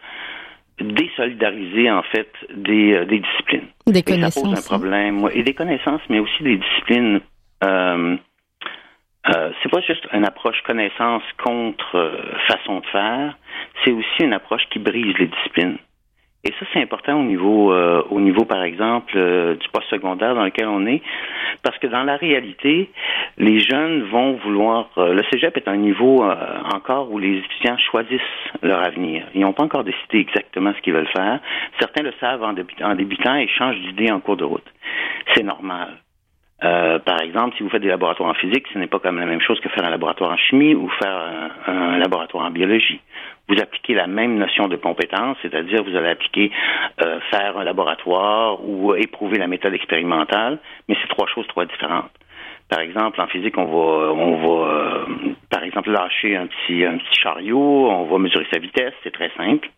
désolidarisée 0.80 1.91
en 1.91 2.03
fait 2.03 2.32
des, 2.56 2.94
euh, 2.94 3.06
des 3.06 3.20
disciplines. 3.20 3.68
Des 3.88 4.03
connaissances. 4.03 4.34
ça 4.34 4.41
pose 4.41 4.53
un 4.53 4.58
hein. 4.58 4.77
problème. 4.77 5.30
Et 5.34 5.44
des 5.44 5.53
connaissances, 5.53 6.01
mais 6.10 6.20
aussi 6.20 6.44
des 6.44 6.58
disciplines. 6.58 7.22
Euh, 7.63 8.18
euh, 9.30 9.51
c'est 9.62 9.70
pas 9.70 9.82
juste 9.82 10.08
une 10.13 10.25
approche 10.25 10.62
connaissance 10.63 11.22
contre 11.44 11.96
euh, 11.96 12.38
façon 12.48 12.80
de 12.80 12.86
faire, 12.88 13.38
c'est 13.84 13.91
aussi 13.91 14.24
une 14.24 14.34
approche 14.34 14.63
qui 14.72 14.80
brise 14.80 15.15
les 15.20 15.27
disciplines. 15.27 15.77
Et 16.44 16.52
ça, 16.60 16.66
c'est 16.74 16.82
important 16.82 17.20
au 17.20 17.24
niveau, 17.24 17.72
euh, 17.72 18.02
au 18.10 18.20
niveau, 18.20 18.46
par 18.46 18.64
exemple, 18.64 19.14
euh, 19.16 19.56
du 19.56 19.68
post 19.70 19.88
secondaire 19.90 20.34
dans 20.34 20.44
lequel 20.44 20.68
on 20.68 20.88
est, 20.88 21.02
parce 21.62 21.78
que 21.78 21.86
dans 21.86 22.04
la 22.04 22.16
réalité, 22.16 22.90
les 23.38 23.60
jeunes 23.60 24.04
vont 24.04 24.34
vouloir. 24.44 24.90
Euh, 24.98 25.14
le 25.14 25.24
cégep 25.32 25.56
est 25.58 25.68
un 25.68 25.78
niveau 25.78 26.24
encore 26.74 27.12
où 27.12 27.20
les 27.20 27.38
étudiants 27.38 27.78
choisissent 27.78 28.22
leur 28.64 28.84
avenir. 28.84 29.24
Ils 29.36 29.42
n'ont 29.42 29.54
pas 29.54 29.64
encore 29.64 29.84
décidé 29.84 30.18
exactement 30.18 30.74
ce 30.76 30.82
qu'ils 30.82 30.94
veulent 30.94 31.08
faire. 31.16 31.40
Certains 31.80 32.02
le 32.02 32.14
savent 32.20 32.44
en, 32.44 32.56
en 32.84 32.96
débutant 32.96 33.36
et 33.36 33.48
changent 33.48 33.80
d'idée 33.82 34.12
en 34.12 34.20
cours 34.20 34.38
de 34.38 34.44
route. 34.44 34.66
C'est 35.36 35.44
normal. 35.44 35.90
Euh, 36.63 37.00
par 37.00 37.22
exemple, 37.22 37.56
si 37.58 37.63
vous 37.63 37.70
faites 37.70 37.82
des 37.82 37.88
laboratoires 37.88 38.30
en 38.30 38.34
physique, 38.36 38.68
ce 38.72 38.77
n'est 38.77 38.88
pas 38.88 39.00
comme 39.00 39.18
la 39.18 39.25
même 39.25 39.41
chose 39.41 39.60
que 39.62 39.70
faire 39.70 39.84
un 39.84 39.89
laboratoire 39.89 40.32
en 40.32 40.38
chimie 40.38 40.75
ou 40.75 40.89
faire 40.89 41.51
un, 41.68 41.98
laboratoire 41.98 42.46
en 42.46 42.51
biologie. 42.51 43.01
Vous 43.48 43.60
appliquez 43.60 43.96
la 43.96 44.08
même 44.08 44.38
notion 44.38 44.68
de 44.68 44.75
compétence, 44.75 45.38
c'est-à-dire 45.41 45.84
vous 45.84 45.96
allez 45.96 46.10
appliquer 46.10 46.51
euh, 47.03 47.20
faire 47.32 47.58
un 47.58 47.63
laboratoire 47.63 48.63
ou 48.63 48.94
éprouver 48.94 49.39
la 49.39 49.48
méthode 49.48 49.74
expérimentale, 49.74 50.60
mais 50.88 50.96
c'est 51.01 51.10
trois 51.10 51.27
choses 51.27 51.48
trois 51.48 51.65
différentes. 51.65 52.12
Par 52.70 52.80
exemple, 52.80 53.20
en 53.20 53.27
physique, 53.27 53.58
on 53.58 53.65
va, 53.65 54.13
on 54.13 54.36
va, 54.38 54.68
euh, 54.68 55.06
par 55.50 55.63
exemple, 55.63 55.91
lâcher 55.91 56.38
un 56.38 56.48
petit, 56.48 56.86
un 56.86 56.98
petit 56.98 57.20
chariot, 57.20 57.89
on 57.89 58.06
va 58.06 58.18
mesurer 58.20 58.48
sa 58.51 58.60
vitesse, 58.60 58.94
c'est 59.03 59.12
très 59.12 59.32
simple. 59.36 59.70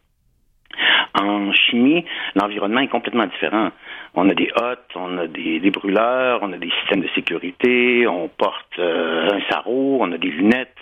En 1.19 1.51
chimie, 1.53 2.05
l'environnement 2.35 2.81
est 2.81 2.87
complètement 2.87 3.25
différent. 3.25 3.69
On 4.15 4.29
a 4.29 4.35
des 4.35 4.49
hottes, 4.55 4.91
on 4.95 5.17
a 5.17 5.27
des, 5.27 5.71
brûleurs, 5.71 6.39
on 6.43 6.53
a 6.53 6.57
des 6.57 6.69
systèmes 6.81 7.01
de 7.01 7.09
sécurité, 7.15 8.07
on 8.07 8.27
porte 8.27 8.77
euh, 8.77 9.27
un 9.31 9.41
sarrau, 9.49 9.97
on 10.01 10.11
a 10.11 10.17
des 10.17 10.29
lunettes. 10.29 10.77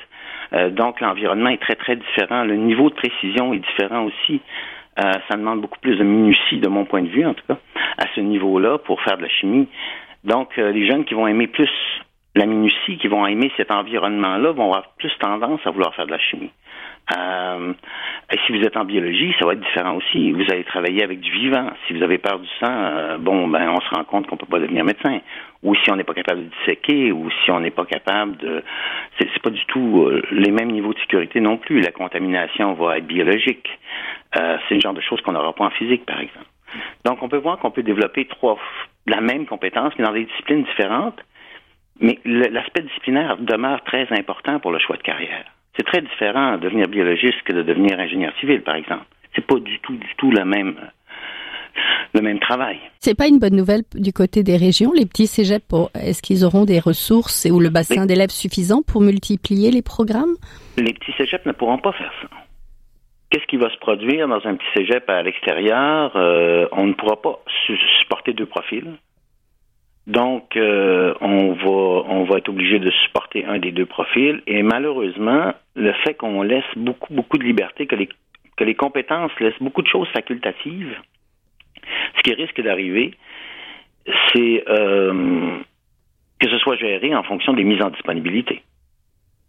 Euh, 0.53 0.69
donc 0.69 0.99
l'environnement 0.99 1.49
est 1.49 1.61
très 1.61 1.75
très 1.75 1.95
différent. 1.95 2.43
Le 2.43 2.57
niveau 2.57 2.89
de 2.89 2.95
précision 2.95 3.53
est 3.53 3.59
différent 3.59 4.03
aussi. 4.03 4.41
Euh, 4.99 5.13
ça 5.29 5.37
demande 5.37 5.61
beaucoup 5.61 5.79
plus 5.79 5.97
de 5.97 6.03
minutie, 6.03 6.59
de 6.59 6.67
mon 6.67 6.83
point 6.83 7.03
de 7.03 7.07
vue 7.07 7.25
en 7.25 7.33
tout 7.33 7.45
cas, 7.47 7.57
à 7.97 8.05
ce 8.13 8.19
niveau-là 8.19 8.79
pour 8.79 9.01
faire 9.01 9.17
de 9.17 9.23
la 9.23 9.29
chimie. 9.29 9.69
Donc 10.25 10.57
les 10.57 10.85
jeunes 10.85 11.05
qui 11.05 11.13
vont 11.13 11.25
aimer 11.25 11.47
plus 11.47 11.71
la 12.35 12.45
minutie, 12.45 12.97
qui 12.97 13.07
vont 13.07 13.25
aimer 13.25 13.51
cet 13.57 13.71
environnement-là, 13.71 14.51
vont 14.51 14.65
avoir 14.65 14.89
plus 14.97 15.11
tendance 15.19 15.61
à 15.65 15.71
vouloir 15.71 15.95
faire 15.95 16.05
de 16.05 16.11
la 16.11 16.19
chimie. 16.19 16.51
Euh, 17.17 17.73
et 18.31 18.37
si 18.45 18.57
vous 18.57 18.63
êtes 18.63 18.77
en 18.77 18.85
biologie, 18.85 19.33
ça 19.39 19.45
va 19.45 19.53
être 19.53 19.59
différent 19.59 19.95
aussi. 19.97 20.31
Vous 20.31 20.45
allez 20.49 20.63
travailler 20.63 21.03
avec 21.03 21.19
du 21.19 21.31
vivant. 21.31 21.69
Si 21.85 21.93
vous 21.93 22.01
avez 22.01 22.17
peur 22.17 22.39
du 22.39 22.47
sang, 22.59 22.71
euh, 22.71 23.17
bon, 23.17 23.47
ben, 23.47 23.69
on 23.69 23.81
se 23.81 23.89
rend 23.93 24.03
compte 24.05 24.27
qu'on 24.27 24.37
peut 24.37 24.45
pas 24.45 24.59
devenir 24.59 24.85
médecin. 24.85 25.19
Ou 25.63 25.75
si 25.75 25.91
on 25.91 25.95
n'est 25.95 26.05
pas 26.05 26.13
capable 26.13 26.45
de 26.45 26.49
disséquer, 26.59 27.11
ou 27.11 27.29
si 27.43 27.51
on 27.51 27.59
n'est 27.59 27.71
pas 27.71 27.85
capable 27.85 28.37
de, 28.37 28.63
c'est, 29.19 29.41
pas 29.41 29.49
du 29.49 29.65
tout 29.65 30.05
euh, 30.05 30.21
les 30.31 30.51
mêmes 30.51 30.71
niveaux 30.71 30.93
de 30.93 30.99
sécurité 30.99 31.41
non 31.41 31.57
plus. 31.57 31.81
La 31.81 31.91
contamination 31.91 32.73
va 32.73 32.97
être 32.97 33.07
biologique. 33.07 33.67
Euh, 34.39 34.57
c'est 34.67 34.75
le 34.75 34.81
genre 34.81 34.93
de 34.93 35.01
choses 35.01 35.19
qu'on 35.21 35.33
n'aura 35.33 35.53
pas 35.53 35.65
en 35.65 35.71
physique, 35.71 36.05
par 36.05 36.19
exemple. 36.19 36.45
Donc, 37.03 37.21
on 37.21 37.27
peut 37.27 37.37
voir 37.37 37.59
qu'on 37.59 37.71
peut 37.71 37.83
développer 37.83 38.25
trois, 38.25 38.57
la 39.07 39.19
même 39.19 39.45
compétence, 39.45 39.93
mais 39.97 40.05
dans 40.05 40.13
des 40.13 40.23
disciplines 40.23 40.63
différentes. 40.63 41.19
Mais 41.99 42.17
l'aspect 42.23 42.81
disciplinaire 42.81 43.37
demeure 43.37 43.83
très 43.83 44.07
important 44.11 44.59
pour 44.59 44.71
le 44.71 44.79
choix 44.79 44.95
de 44.95 45.03
carrière. 45.03 45.45
C'est 45.77 45.85
très 45.85 46.01
différent 46.01 46.57
de 46.57 46.63
devenir 46.63 46.87
biologiste 46.87 47.41
que 47.45 47.53
de 47.53 47.63
devenir 47.63 47.99
ingénieur 47.99 48.33
civil, 48.39 48.61
par 48.61 48.75
exemple. 48.75 49.05
C'est 49.35 49.45
pas 49.45 49.59
du 49.59 49.79
tout, 49.79 49.95
du 49.95 50.15
tout 50.17 50.31
le 50.31 50.43
même, 50.43 50.75
le 52.13 52.21
même 52.21 52.39
travail. 52.39 52.77
C'est 52.99 53.17
pas 53.17 53.27
une 53.27 53.39
bonne 53.39 53.55
nouvelle 53.55 53.83
du 53.95 54.11
côté 54.11 54.43
des 54.43 54.57
régions. 54.57 54.91
Les 54.93 55.05
petits 55.05 55.27
cégeps, 55.27 55.65
est-ce 55.95 56.21
qu'ils 56.21 56.43
auront 56.43 56.65
des 56.65 56.79
ressources 56.79 57.47
ou 57.49 57.59
le 57.59 57.69
bassin 57.69 58.05
d'élèves 58.05 58.31
suffisant 58.31 58.81
pour 58.81 59.01
multiplier 59.01 59.71
les 59.71 59.81
programmes? 59.81 60.35
Les 60.77 60.93
petits 60.93 61.13
cégeps 61.17 61.45
ne 61.45 61.53
pourront 61.53 61.77
pas 61.77 61.93
faire 61.93 62.11
ça. 62.21 62.27
Qu'est-ce 63.29 63.45
qui 63.45 63.55
va 63.55 63.69
se 63.69 63.77
produire 63.77 64.27
dans 64.27 64.45
un 64.45 64.55
petit 64.55 64.67
cégep 64.75 65.09
à 65.09 65.23
l'extérieur? 65.23 66.11
Euh, 66.17 66.67
on 66.73 66.85
ne 66.85 66.93
pourra 66.93 67.21
pas 67.21 67.41
supporter 68.01 68.33
deux 68.33 68.45
profils. 68.45 68.97
Donc, 70.07 70.55
euh, 70.57 71.13
on 71.21 71.53
va 71.53 72.03
on 72.09 72.23
va 72.23 72.37
être 72.37 72.49
obligé 72.49 72.79
de 72.79 72.89
supporter 72.89 73.45
un 73.45 73.59
des 73.59 73.71
deux 73.71 73.85
profils. 73.85 74.41
Et 74.47 74.63
malheureusement, 74.63 75.53
le 75.75 75.93
fait 76.03 76.15
qu'on 76.15 76.41
laisse 76.41 76.65
beaucoup 76.75 77.13
beaucoup 77.13 77.37
de 77.37 77.43
liberté, 77.43 77.85
que 77.85 77.95
les 77.95 78.09
que 78.57 78.63
les 78.63 78.75
compétences 78.75 79.31
laissent 79.39 79.61
beaucoup 79.61 79.81
de 79.81 79.87
choses 79.87 80.07
facultatives, 80.09 80.95
ce 82.17 82.21
qui 82.23 82.33
risque 82.33 82.61
d'arriver, 82.61 83.13
c'est 84.33 84.63
euh, 84.67 85.57
que 86.39 86.49
ce 86.49 86.57
soit 86.57 86.75
géré 86.75 87.15
en 87.15 87.23
fonction 87.23 87.53
des 87.53 87.63
mises 87.63 87.81
en 87.81 87.89
disponibilité. 87.89 88.63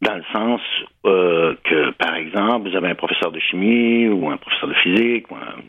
Dans 0.03 0.17
le 0.17 0.25
sens 0.33 0.61
euh, 1.07 1.55
que, 1.65 1.91
par 1.93 2.17
exemple, 2.17 2.69
vous 2.69 2.77
avez 2.77 2.89
un 2.89 2.95
professeur 2.95 3.31
de 3.31 3.39
chimie 3.39 4.09
ou 4.09 4.29
un 4.29 4.37
professeur 4.37 4.69
de 4.69 4.75
physique 4.75 5.31
ou 5.31 5.37
un 5.37 5.63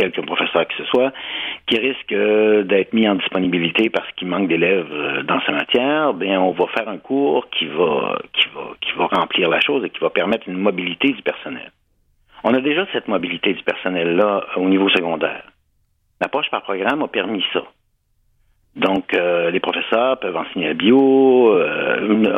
quelque 0.00 0.20
professeur 0.22 0.66
que 0.66 0.74
ce 0.78 0.84
soit, 0.84 1.12
qui 1.66 1.78
risque 1.78 2.12
euh, 2.12 2.62
d'être 2.62 2.92
mis 2.92 3.06
en 3.08 3.16
disponibilité 3.16 3.90
parce 3.90 4.10
qu'il 4.12 4.28
manque 4.28 4.48
d'élèves 4.48 4.90
euh, 4.90 5.22
dans 5.22 5.40
sa 5.42 5.52
matière, 5.52 6.14
bien, 6.14 6.40
on 6.40 6.52
va 6.52 6.66
faire 6.68 6.88
un 6.88 6.98
cours 6.98 7.48
qui 7.50 7.66
va, 7.66 8.18
qui 8.32 8.48
va, 8.54 8.62
qui 8.80 8.92
va 8.96 9.06
remplir 9.06 9.48
la 9.48 9.60
chose 9.60 9.84
et 9.84 9.90
qui 9.90 10.00
va 10.00 10.10
permettre 10.10 10.48
une 10.48 10.58
mobilité 10.58 11.08
du 11.12 11.22
personnel. 11.22 11.70
On 12.44 12.54
a 12.54 12.60
déjà 12.60 12.86
cette 12.92 13.08
mobilité 13.08 13.52
du 13.52 13.62
personnel-là 13.62 14.46
au 14.56 14.68
niveau 14.68 14.88
secondaire. 14.88 15.44
L'approche 16.20 16.50
par 16.50 16.62
programme 16.62 17.02
a 17.02 17.08
permis 17.08 17.44
ça. 17.52 17.62
Donc, 18.76 19.12
euh, 19.14 19.50
les 19.50 19.60
professeurs 19.60 20.18
peuvent 20.20 20.36
enseigner 20.36 20.68
la 20.68 20.74
bio. 20.74 21.58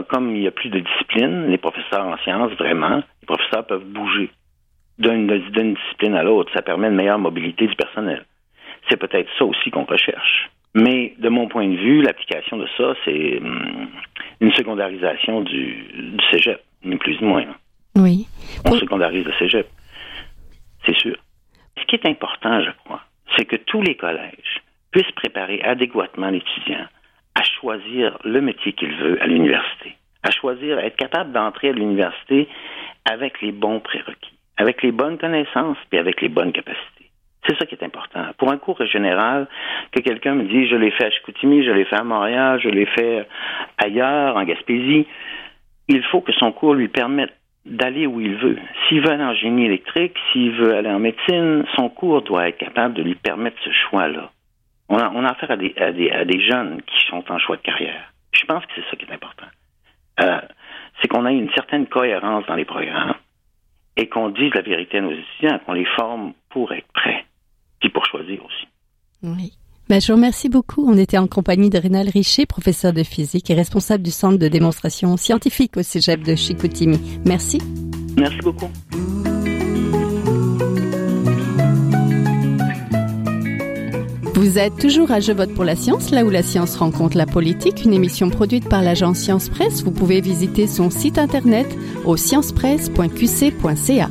comme 0.09 0.35
il 0.35 0.41
n'y 0.41 0.49
a 0.49 0.51
plus 0.51 0.71
de 0.71 0.81
discipline, 0.81 1.47
les 1.49 1.59
professeurs 1.59 2.07
en 2.07 2.17
sciences, 2.19 2.53
vraiment, 2.53 2.97
les 2.97 3.27
professeurs 3.27 3.67
peuvent 3.67 3.85
bouger 3.85 4.31
d'une 5.03 5.75
discipline 5.75 6.15
à 6.15 6.23
l'autre. 6.23 6.53
Ça 6.55 6.63
permet 6.63 6.89
une 6.89 6.95
meilleure 6.95 7.19
mobilité 7.19 7.67
du 7.67 7.75
personnel. 7.75 8.25
C'est 8.89 8.97
peut-être 8.97 9.29
ça 9.39 9.45
aussi 9.45 9.71
qu'on 9.71 9.85
recherche. 9.85 10.51
Mais 10.75 11.15
de 11.19 11.29
mon 11.29 11.49
point 11.49 11.69
de 11.69 11.77
vue, 11.77 12.03
l'application 12.03 12.57
de 12.57 12.67
ça, 12.77 12.95
c'est 13.05 13.39
hum, 13.39 13.89
une 14.41 14.53
secondarisation 14.53 15.43
du, 15.43 15.87
du 15.93 16.25
cégep, 16.31 16.61
ni 16.85 16.97
plus 16.97 17.21
ni 17.21 17.29
moins. 17.29 17.45
Oui. 17.97 18.27
On 18.65 18.73
secondarise 18.73 19.25
le 19.25 19.33
cégep. 19.39 19.69
C'est 20.87 20.97
sûr. 20.97 21.17
Ce 21.79 21.85
qui 21.85 21.97
est 21.97 22.07
important, 22.07 22.63
je 22.63 22.71
crois, 22.85 23.03
c'est 23.37 23.45
que 23.45 23.57
tous 23.57 23.83
les 23.83 23.97
collèges 23.97 24.63
puissent 24.91 25.13
préparer 25.13 25.61
adéquatement 25.63 26.31
l'étudiant 26.31 26.87
à 27.35 27.43
choisir 27.43 28.19
le 28.25 28.41
métier 28.41 28.73
qu'il 28.73 28.95
veut 28.95 29.23
à 29.23 29.27
l'université, 29.27 29.97
à 30.23 30.31
choisir, 30.31 30.79
à 30.79 30.85
être 30.85 30.97
capable 30.97 31.33
d'entrer 31.33 31.71
à 31.71 31.73
l'université 31.73 32.49
avec 33.11 33.41
les 33.41 33.53
bons 33.53 33.81
prérequis 33.81 34.39
avec 34.63 34.83
les 34.83 34.93
bonnes 34.93 35.19
connaissances 35.19 35.77
puis 35.91 35.99
avec 35.99 36.21
les 36.21 36.29
bonnes 36.29 36.53
capacités. 36.53 37.11
C'est 37.47 37.59
ça 37.59 37.67
qui 37.67 37.75
est 37.75 37.85
important. 37.85 38.25
Pour 38.39 38.53
un 38.53 38.57
cours 38.57 38.85
général, 38.87 39.49
que 39.91 40.01
quelqu'un 40.01 40.35
me 40.35 40.45
dise 40.45 40.71
je 40.71 40.77
l'ai 40.77 40.93
fait 40.93 41.07
à 41.07 41.11
Chicoutimi, 41.11 41.65
je 41.65 41.73
l'ai 41.73 41.85
fait 41.85 41.97
à 41.97 42.05
Montréal, 42.05 42.61
je 42.63 42.69
l'ai 42.69 42.87
fait 42.87 43.27
ailleurs, 43.79 44.37
en 44.37 44.45
Gaspésie, 44.45 45.07
il 45.89 46.03
faut 46.05 46.21
que 46.21 46.33
son 46.33 46.53
cours 46.53 46.75
lui 46.75 46.89
permette 46.89 47.33
d'aller 47.67 48.07
où 48.07 48.21
il 48.21 48.37
veut. 48.37 48.59
S'il 48.87 49.01
veut 49.01 49.11
aller 49.11 49.25
en 49.25 49.35
génie 49.35 49.67
électrique, 49.67 50.17
s'il 50.33 50.53
veut 50.53 50.75
aller 50.75 50.91
en 50.91 50.99
médecine, 50.99 51.65
son 51.77 51.89
cours 51.89 52.23
doit 52.23 52.49
être 52.49 52.59
capable 52.59 52.95
de 52.95 53.03
lui 53.03 53.15
permettre 53.17 53.57
ce 53.65 53.71
choix-là. 53.71 54.31
On 54.89 55.25
a, 55.25 55.31
affaire 55.31 55.53
à 55.53 55.57
des, 55.57 56.41
jeunes 56.41 56.83
qui 56.83 57.07
sont 57.07 57.25
en 57.31 57.39
choix 57.39 57.57
de 57.57 57.63
carrière. 57.63 58.13
Je 58.33 58.45
pense 58.45 58.65
que 58.67 58.73
c'est 58.75 58.85
ça 58.91 58.97
qui 58.97 59.07
est 59.07 59.15
important. 59.15 59.47
Euh, 60.21 60.41
c'est 61.01 61.09
qu'on 61.09 61.25
a 61.25 61.33
une 61.33 61.51
certaine 61.53 61.87
cohérence 61.87 62.45
dans 62.47 62.57
les 62.57 62.65
programmes 62.65 63.15
et 63.97 64.09
qu'on 64.09 64.31
dise 64.31 64.53
la 64.55 64.63
vérité 64.63 64.99
à 64.99 65.01
nos 65.03 65.13
étudiants, 65.13 65.59
qu'on 65.67 65.73
les 65.73 65.87
forme 65.97 66.33
pour 66.51 66.73
être 66.73 66.87
prêts, 66.95 67.25
puis 67.81 67.91
pour 67.91 68.05
choisir 68.07 68.45
aussi. 68.45 68.67
Oui. 69.23 69.53
Ben, 69.89 70.01
je 70.01 70.07
vous 70.09 70.17
remercie 70.17 70.49
beaucoup. 70.49 70.89
On 70.89 70.97
était 70.97 71.19
en 71.19 71.27
compagnie 71.27 71.69
de 71.69 71.79
Rénal 71.79 72.09
Richer, 72.09 72.47
professeur 72.47 72.93
de 72.93 73.03
physique 73.03 73.51
et 73.51 73.55
responsable 73.55 74.03
du 74.03 74.11
centre 74.11 74.39
de 74.39 74.49
démonstration 74.49 75.17
scientifique 75.17 75.77
au 75.77 75.83
Cégep 75.83 76.23
de 76.23 76.35
Chicoutimi. 76.35 76.99
Merci. 77.27 77.59
Merci 78.17 78.39
beaucoup. 78.39 78.71
Vous 84.43 84.59
êtes 84.59 84.77
toujours 84.77 85.13
à 85.13 85.21
Je 85.21 85.31
vote 85.31 85.55
pour 85.55 85.63
la 85.63 85.77
science, 85.77 86.11
là 86.11 86.25
où 86.25 86.31
la 86.31 86.43
science 86.43 86.75
rencontre 86.75 87.17
la 87.17 87.27
politique, 87.27 87.85
une 87.85 87.95
émission 87.95 88.29
produite 88.29 88.69
par 88.69 88.83
l'agence 88.83 89.19
Science 89.19 89.49
Presse. 89.49 89.85
Vous 89.85 89.93
pouvez 89.93 90.21
visiter 90.21 90.67
son 90.67 90.91
site 90.91 91.17
internet 91.17 91.69
au 92.05 92.17
sciencepresse.qc.ca. 92.17 94.09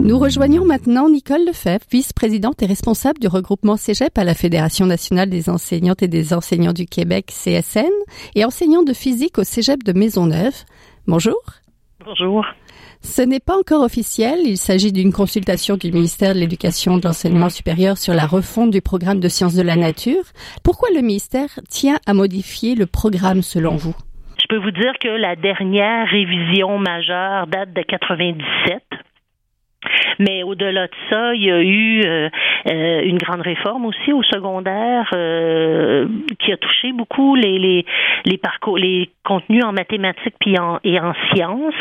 Nous 0.00 0.18
rejoignons 0.18 0.64
maintenant 0.64 1.10
Nicole 1.10 1.44
Lefebvre, 1.44 1.84
vice-présidente 1.92 2.62
et 2.62 2.66
responsable 2.66 3.20
du 3.20 3.28
regroupement 3.28 3.76
Cégep 3.76 4.16
à 4.16 4.24
la 4.24 4.32
Fédération 4.32 4.86
nationale 4.86 5.28
des 5.28 5.50
enseignantes 5.50 6.02
et 6.02 6.08
des 6.08 6.32
enseignants 6.32 6.72
du 6.72 6.86
Québec, 6.86 7.26
CSN, 7.26 7.92
et 8.34 8.46
enseignante 8.46 8.86
de 8.86 8.94
physique 8.94 9.36
au 9.36 9.44
Cégep 9.44 9.82
de 9.84 9.92
Maisonneuve. 9.92 10.54
Bonjour. 11.06 11.38
Bonjour. 12.02 12.46
Ce 13.08 13.22
n'est 13.22 13.40
pas 13.40 13.56
encore 13.56 13.82
officiel. 13.82 14.40
Il 14.44 14.58
s'agit 14.58 14.92
d'une 14.92 15.12
consultation 15.12 15.76
du 15.76 15.90
ministère 15.90 16.34
de 16.34 16.40
l'Éducation 16.40 16.98
et 16.98 17.00
de 17.00 17.06
l'Enseignement 17.06 17.48
supérieur 17.48 17.96
sur 17.96 18.12
la 18.12 18.26
refonte 18.26 18.70
du 18.70 18.82
programme 18.82 19.18
de 19.18 19.28
sciences 19.28 19.54
de 19.54 19.62
la 19.62 19.76
nature. 19.76 20.22
Pourquoi 20.62 20.90
le 20.94 21.00
ministère 21.00 21.48
tient 21.70 21.98
à 22.06 22.12
modifier 22.12 22.74
le 22.74 22.86
programme 22.86 23.40
selon 23.40 23.76
vous? 23.76 23.96
Je 24.38 24.46
peux 24.48 24.62
vous 24.62 24.70
dire 24.70 24.92
que 25.00 25.08
la 25.08 25.36
dernière 25.36 26.06
révision 26.06 26.78
majeure 26.78 27.46
date 27.46 27.72
de 27.72 27.82
97. 27.82 28.82
Mais 30.18 30.42
au-delà 30.42 30.86
de 30.86 30.92
ça, 31.10 31.34
il 31.34 31.42
y 31.42 31.50
a 31.50 31.60
eu 31.60 32.02
euh, 32.04 32.28
euh, 32.68 33.00
une 33.04 33.18
grande 33.18 33.40
réforme 33.40 33.84
aussi 33.86 34.12
au 34.12 34.22
secondaire 34.22 35.08
euh, 35.14 36.06
qui 36.38 36.52
a 36.52 36.56
touché 36.56 36.92
beaucoup 36.92 37.36
les, 37.36 37.58
les, 37.58 37.86
les 38.24 38.38
parcours, 38.38 38.78
les 38.78 39.10
contenus 39.24 39.64
en 39.64 39.72
mathématiques 39.72 40.34
puis 40.40 40.58
en, 40.58 40.78
et 40.82 40.98
en 40.98 41.12
sciences. 41.32 41.74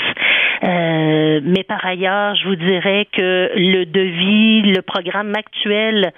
mais 0.62 1.64
par 1.68 1.86
ailleurs, 1.86 2.36
je 2.36 2.48
vous 2.48 2.56
dirais 2.56 3.08
que 3.12 3.52
le 3.56 3.86
devis, 3.86 4.62
le 4.64 4.82
programme 4.82 5.34
actuel 5.36 6.12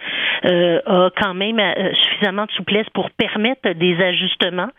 a 0.44 1.10
quand 1.18 1.34
même 1.34 1.62
suffisamment 1.94 2.46
de 2.46 2.52
souplesse 2.52 2.90
pour 2.94 3.12
permettre 3.12 3.74
des 3.74 4.02
ajustements, 4.02 4.70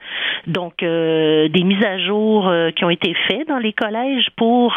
donc 0.47 0.79
des 0.81 1.65
mises 1.65 1.85
à 1.85 1.99
jour 1.99 2.51
qui 2.75 2.85
ont 2.85 2.91
été 2.91 3.15
faites 3.29 3.49
dans 3.49 3.59
les 3.59 3.73
collèges 3.73 4.29
pour 4.37 4.77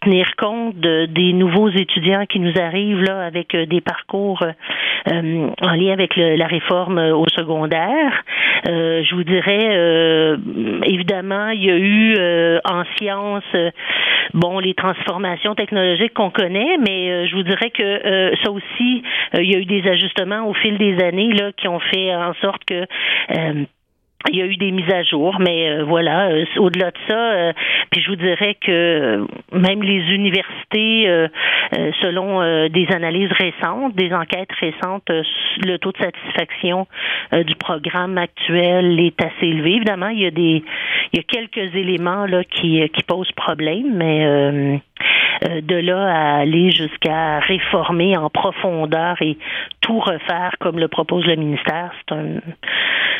tenir 0.00 0.34
compte 0.36 0.76
des 0.78 1.32
nouveaux 1.32 1.55
étudiants 1.68 2.26
qui 2.26 2.40
nous 2.40 2.52
arrivent 2.60 3.02
là 3.02 3.24
avec 3.24 3.56
des 3.56 3.80
parcours 3.80 4.42
en 5.06 5.74
lien 5.74 5.92
avec 5.92 6.16
la 6.16 6.46
réforme 6.46 6.98
au 6.98 7.26
secondaire. 7.28 8.24
je 8.64 9.14
vous 9.14 9.24
dirais, 9.24 10.36
évidemment, 10.84 11.50
il 11.50 11.64
y 11.64 11.70
a 11.70 11.76
eu 11.76 12.60
en 12.64 12.82
sciences, 12.96 13.56
bon, 14.34 14.58
les 14.58 14.74
transformations 14.74 15.54
technologiques 15.54 16.14
qu'on 16.14 16.30
connaît, 16.30 16.76
mais 16.78 17.28
je 17.28 17.36
vous 17.36 17.44
dirais 17.44 17.70
que 17.70 18.34
ça 18.42 18.50
aussi, 18.50 19.02
il 19.34 19.50
y 19.50 19.54
a 19.54 19.58
eu 19.58 19.64
des 19.64 19.88
ajustements 19.88 20.48
au 20.48 20.54
fil 20.54 20.78
des 20.78 21.02
années 21.04 21.32
là 21.32 21.52
qui 21.56 21.68
ont 21.68 21.80
fait 21.80 22.14
en 22.14 22.34
sorte 22.34 22.64
que 22.64 22.84
il 24.30 24.38
y 24.38 24.42
a 24.42 24.46
eu 24.46 24.56
des 24.56 24.70
mises 24.70 24.92
à 24.92 25.02
jour, 25.02 25.36
mais 25.40 25.70
euh, 25.70 25.84
voilà, 25.84 26.28
euh, 26.28 26.44
au-delà 26.58 26.90
de 26.90 26.98
ça, 27.08 27.14
euh, 27.14 27.52
puis 27.90 28.00
je 28.02 28.10
vous 28.10 28.16
dirais 28.16 28.56
que 28.60 29.26
même 29.52 29.82
les 29.82 30.14
universités, 30.14 31.26
selon 32.00 32.68
des 32.68 32.86
analyses 32.92 33.32
récentes, 33.32 33.94
des 33.94 34.12
enquêtes 34.12 34.52
récentes, 34.60 35.08
le 35.08 35.76
taux 35.78 35.92
de 35.92 35.98
satisfaction 35.98 36.86
du 37.32 37.54
programme 37.56 38.18
actuel 38.18 38.98
est 39.00 39.20
assez 39.22 39.46
élevé. 39.46 39.76
Évidemment, 39.76 40.08
il 40.08 40.20
y 40.20 40.26
a 40.26 40.30
des, 40.30 40.64
il 41.12 41.16
y 41.16 41.18
a 41.18 41.22
quelques 41.22 41.74
éléments 41.74 42.26
là 42.26 42.44
qui 42.44 42.88
qui 42.90 43.02
posent 43.02 43.32
problème, 43.32 43.94
mais 43.94 44.80
de 45.42 45.76
là 45.76 46.08
à 46.08 46.38
aller 46.40 46.70
jusqu'à 46.70 47.40
réformer 47.40 48.16
en 48.16 48.30
profondeur 48.30 49.16
et 49.20 49.36
tout 49.80 50.00
refaire 50.00 50.52
comme 50.60 50.78
le 50.78 50.88
propose 50.88 51.24
le 51.26 51.36
ministère, 51.36 51.92
c'est 52.00 52.14
un 52.14 52.40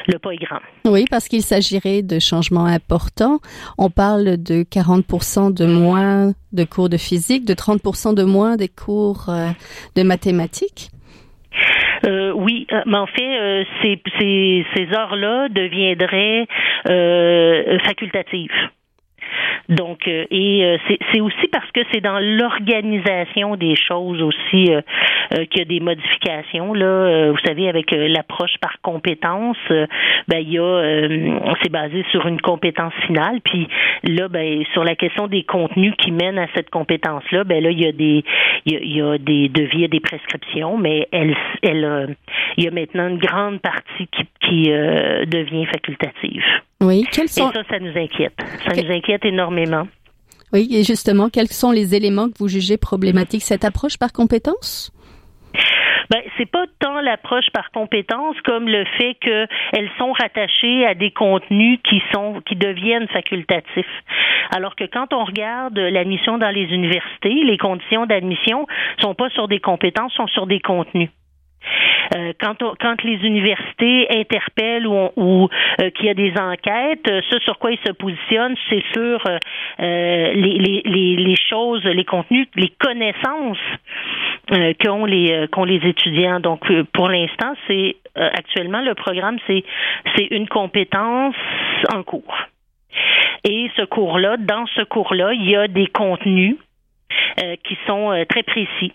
le 0.07 0.19
pas 0.19 0.33
est 0.33 0.37
grand. 0.37 0.61
Oui, 0.85 1.05
parce 1.11 1.29
qu'il 1.29 1.43
s'agirait 1.43 2.03
de 2.03 2.19
changements 2.19 2.67
importants. 2.67 3.41
On 3.79 3.91
parle 3.91 4.43
de 4.43 4.63
40% 4.63 5.53
de 5.53 5.67
moins 5.67 6.33
de 6.53 6.65
cours 6.65 6.89
de 6.89 6.97
physique, 6.97 7.45
de 7.45 7.55
30% 7.55 8.15
de 8.15 8.25
moins 8.25 8.57
des 8.57 8.69
cours 8.69 9.27
euh, 9.29 9.49
de 9.97 10.03
mathématiques. 10.03 10.91
Euh, 12.07 12.33
oui, 12.33 12.67
euh, 12.73 12.83
mais 12.87 12.99
en 12.99 13.07
fait, 13.07 13.67
ces, 13.83 14.01
ces 14.75 14.87
heures-là 14.95 15.49
deviendraient 15.49 16.47
facultatives. 17.85 18.51
Donc, 19.68 20.06
euh, 20.06 20.25
et 20.30 20.64
euh, 20.64 20.76
c'est 21.12 21.21
aussi 21.21 21.49
parce 21.50 21.71
que 21.73 21.80
c'est 21.92 22.00
dans 22.00 22.18
l'organisation 22.21 23.56
des 23.56 23.75
choses 23.75 24.23
aussi 24.23 24.73
euh, 24.73 24.80
qu'il 25.50 25.59
y 25.59 25.62
a 25.62 25.64
des 25.64 25.80
modifications. 25.80 26.73
Là, 26.73 27.30
vous 27.30 27.38
savez, 27.45 27.68
avec 27.68 27.90
l'approche 27.90 28.56
par 28.61 28.80
compétence, 28.83 29.56
ben 30.28 30.38
il 30.38 30.52
y 30.52 30.59
a, 30.59 31.09
c'est 31.62 31.71
basé 31.71 32.04
sur 32.11 32.26
une 32.26 32.40
compétence 32.40 32.92
finale. 33.06 33.40
Puis 33.42 33.68
là, 34.04 34.28
ben 34.28 34.64
sur 34.73 34.85
la 34.85 34.95
question 34.95 35.26
des 35.26 35.42
contenus 35.42 35.95
qui 35.99 36.12
mènent 36.12 36.38
à 36.38 36.47
cette 36.54 36.71
compétence-là, 36.71 37.45
ben 37.45 37.62
là 37.62 37.71
il 37.71 37.80
y 37.80 37.87
a 37.87 37.92
des, 37.92 38.25
il 38.66 38.97
y 38.97 39.02
a, 39.02 39.18
des 39.18 39.49
devis, 39.49 39.88
des 39.88 40.00
prescriptions, 40.00 40.76
mais 40.76 41.09
elle, 41.12 41.37
elle, 41.62 42.16
il 42.56 42.64
y 42.64 42.68
a 42.68 42.71
maintenant 42.71 43.09
une 43.09 43.18
grande 43.18 43.61
partie 43.61 44.06
qui, 44.09 44.26
qui 44.40 44.68
devient 44.68 45.66
facultative. 45.66 46.45
Oui, 46.80 47.04
quels 47.11 47.28
sont... 47.28 47.50
Et 47.50 47.54
ça, 47.54 47.62
ça 47.68 47.78
nous 47.78 47.97
inquiète. 47.97 48.35
Ça 48.66 48.75
nous 48.75 48.90
inquiète 48.90 49.25
énormément. 49.25 49.87
Oui, 50.52 50.68
et 50.73 50.85
justement, 50.85 51.28
quels 51.28 51.49
sont 51.49 51.73
les 51.73 51.95
éléments 51.95 52.28
que 52.28 52.38
vous 52.38 52.49
jugez 52.49 52.76
problématiques? 52.76 53.42
Cette 53.42 53.64
approche 53.64 53.99
par 53.99 54.12
compétence? 54.12 54.92
Ben, 56.11 56.23
c'est 56.38 56.47
pas 56.47 56.66
tant 56.78 57.00
l'approche 57.00 57.50
par 57.52 57.71
compétence 57.73 58.37
comme 58.45 58.68
le 58.68 58.85
fait 58.97 59.14
qu'elles 59.14 59.90
sont 59.99 60.12
rattachées 60.12 60.87
à 60.87 60.95
des 60.95 61.11
contenus 61.11 61.80
qui 61.83 62.00
sont 62.14 62.40
qui 62.47 62.54
deviennent 62.54 63.09
facultatifs. 63.09 63.87
Alors 64.54 64.76
que 64.76 64.85
quand 64.85 65.12
on 65.12 65.25
regarde 65.25 65.76
l'admission 65.76 66.38
dans 66.38 66.50
les 66.50 66.66
universités, 66.73 67.42
les 67.45 67.59
conditions 67.59 68.06
d'admission 68.06 68.66
sont 69.00 69.14
pas 69.14 69.30
sur 69.30 69.49
des 69.49 69.59
compétences, 69.59 70.12
sont 70.12 70.28
sur 70.28 70.47
des 70.47 70.61
contenus. 70.61 71.11
Euh, 72.14 72.32
quand, 72.40 72.56
quand 72.80 73.02
les 73.02 73.16
universités 73.26 74.06
interpellent 74.11 74.87
ou, 74.87 75.11
ou 75.16 75.48
euh, 75.81 75.90
qu'il 75.90 76.07
y 76.07 76.11
a 76.11 76.14
des 76.14 76.33
enquêtes, 76.38 77.09
euh, 77.09 77.20
ce 77.29 77.38
sur 77.40 77.59
quoi 77.59 77.72
ils 77.72 77.79
se 77.87 77.92
positionnent, 77.92 78.57
c'est 78.70 78.83
sur 78.92 79.22
les, 79.79 80.35
les, 80.35 80.83
les, 80.85 81.16
les, 81.16 81.37
choses, 81.37 81.85
les 81.85 82.05
contenus, 82.05 82.46
les 82.55 82.72
connaissances 82.79 83.59
qu'ont 84.81 85.05
les 85.05 85.46
qu'ont 85.50 85.64
les 85.64 85.81
étudiants. 85.87 86.40
Donc 86.40 86.64
pour 86.92 87.09
l'instant, 87.09 87.55
c'est 87.66 87.96
actuellement 88.14 88.81
le 88.81 88.94
programme, 88.94 89.38
c'est 89.46 89.64
c'est 90.14 90.26
une 90.31 90.48
compétence 90.48 91.35
en 91.92 92.02
cours. 92.02 92.37
Et 93.44 93.70
ce 93.76 93.83
cours-là, 93.83 94.37
dans 94.38 94.66
ce 94.74 94.83
cours-là, 94.83 95.33
il 95.35 95.48
y 95.48 95.57
a 95.57 95.68
des 95.68 95.87
contenus 95.88 96.57
qui 97.64 97.76
sont 97.87 98.24
très 98.29 98.42
précis. 98.42 98.92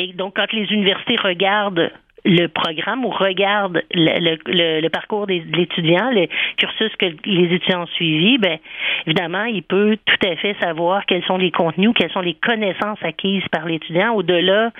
Et 0.00 0.12
donc, 0.12 0.36
quand 0.36 0.52
les 0.52 0.72
universités 0.72 1.16
regardent 1.16 1.90
le 2.24 2.46
programme 2.48 3.04
ou 3.04 3.10
regardent 3.10 3.82
le, 3.92 4.88
parcours 4.88 5.26
des, 5.26 5.40
de 5.40 5.56
l'étudiant, 5.56 6.10
le 6.10 6.26
cursus 6.56 6.94
que 6.98 7.06
les 7.24 7.54
étudiants 7.54 7.82
ont 7.82 7.86
suivi, 7.86 8.38
ben 8.38 8.58
évidemment, 9.06 9.44
il 9.44 9.62
peut 9.62 9.96
tout 10.04 10.28
à 10.28 10.36
fait 10.36 10.56
savoir 10.60 11.06
quels 11.06 11.24
sont 11.24 11.38
les 11.38 11.50
contenus, 11.50 11.92
quelles 11.94 12.10
sont 12.10 12.20
les 12.20 12.34
connaissances 12.34 12.98
acquises 13.02 13.46
par 13.50 13.66
l'étudiant 13.66 14.14
au-delà, 14.14 14.72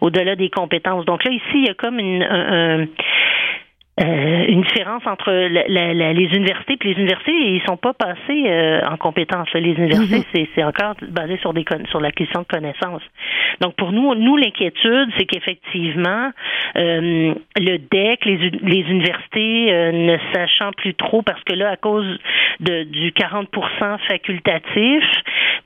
au-delà 0.00 0.36
des 0.36 0.50
compétences. 0.50 1.04
Donc 1.04 1.24
là, 1.24 1.32
ici, 1.32 1.44
il 1.54 1.66
y 1.66 1.68
a 1.68 1.74
comme 1.74 1.98
une, 1.98 2.22
un, 2.22 2.86
euh, 4.00 4.44
une 4.48 4.62
différence 4.62 5.06
entre 5.06 5.30
les 5.30 6.36
universités 6.36 6.76
puis 6.76 6.94
les 6.94 7.00
universités 7.00 7.30
ils 7.30 7.62
sont 7.64 7.76
pas 7.76 7.92
passés 7.92 8.44
euh, 8.44 8.80
en 8.90 8.96
compétences 8.96 9.46
les 9.54 9.70
universités 9.70 10.16
mhm. 10.16 10.24
c'est 10.34 10.48
c'est 10.52 10.64
encore 10.64 10.96
basé 11.10 11.36
sur 11.36 11.52
des 11.52 11.64
sur 11.90 12.00
l'acquisition 12.00 12.40
de 12.40 12.46
connaissances 12.46 13.04
donc 13.60 13.76
pour 13.76 13.92
nous 13.92 14.12
nous 14.16 14.36
l'inquiétude 14.36 15.10
c'est 15.16 15.26
qu'effectivement 15.26 16.32
euh, 16.74 17.34
le 17.56 17.78
DEC 17.78 18.24
les 18.24 18.50
les 18.64 18.80
universités 18.80 19.70
ne 19.92 20.16
sachant 20.32 20.72
plus 20.72 20.94
trop 20.94 21.22
parce 21.22 21.44
que 21.44 21.52
là 21.52 21.70
à 21.70 21.76
cause 21.76 22.18
de 22.58 22.82
du 22.82 23.12
40% 23.12 23.46
facultatif 24.08 25.04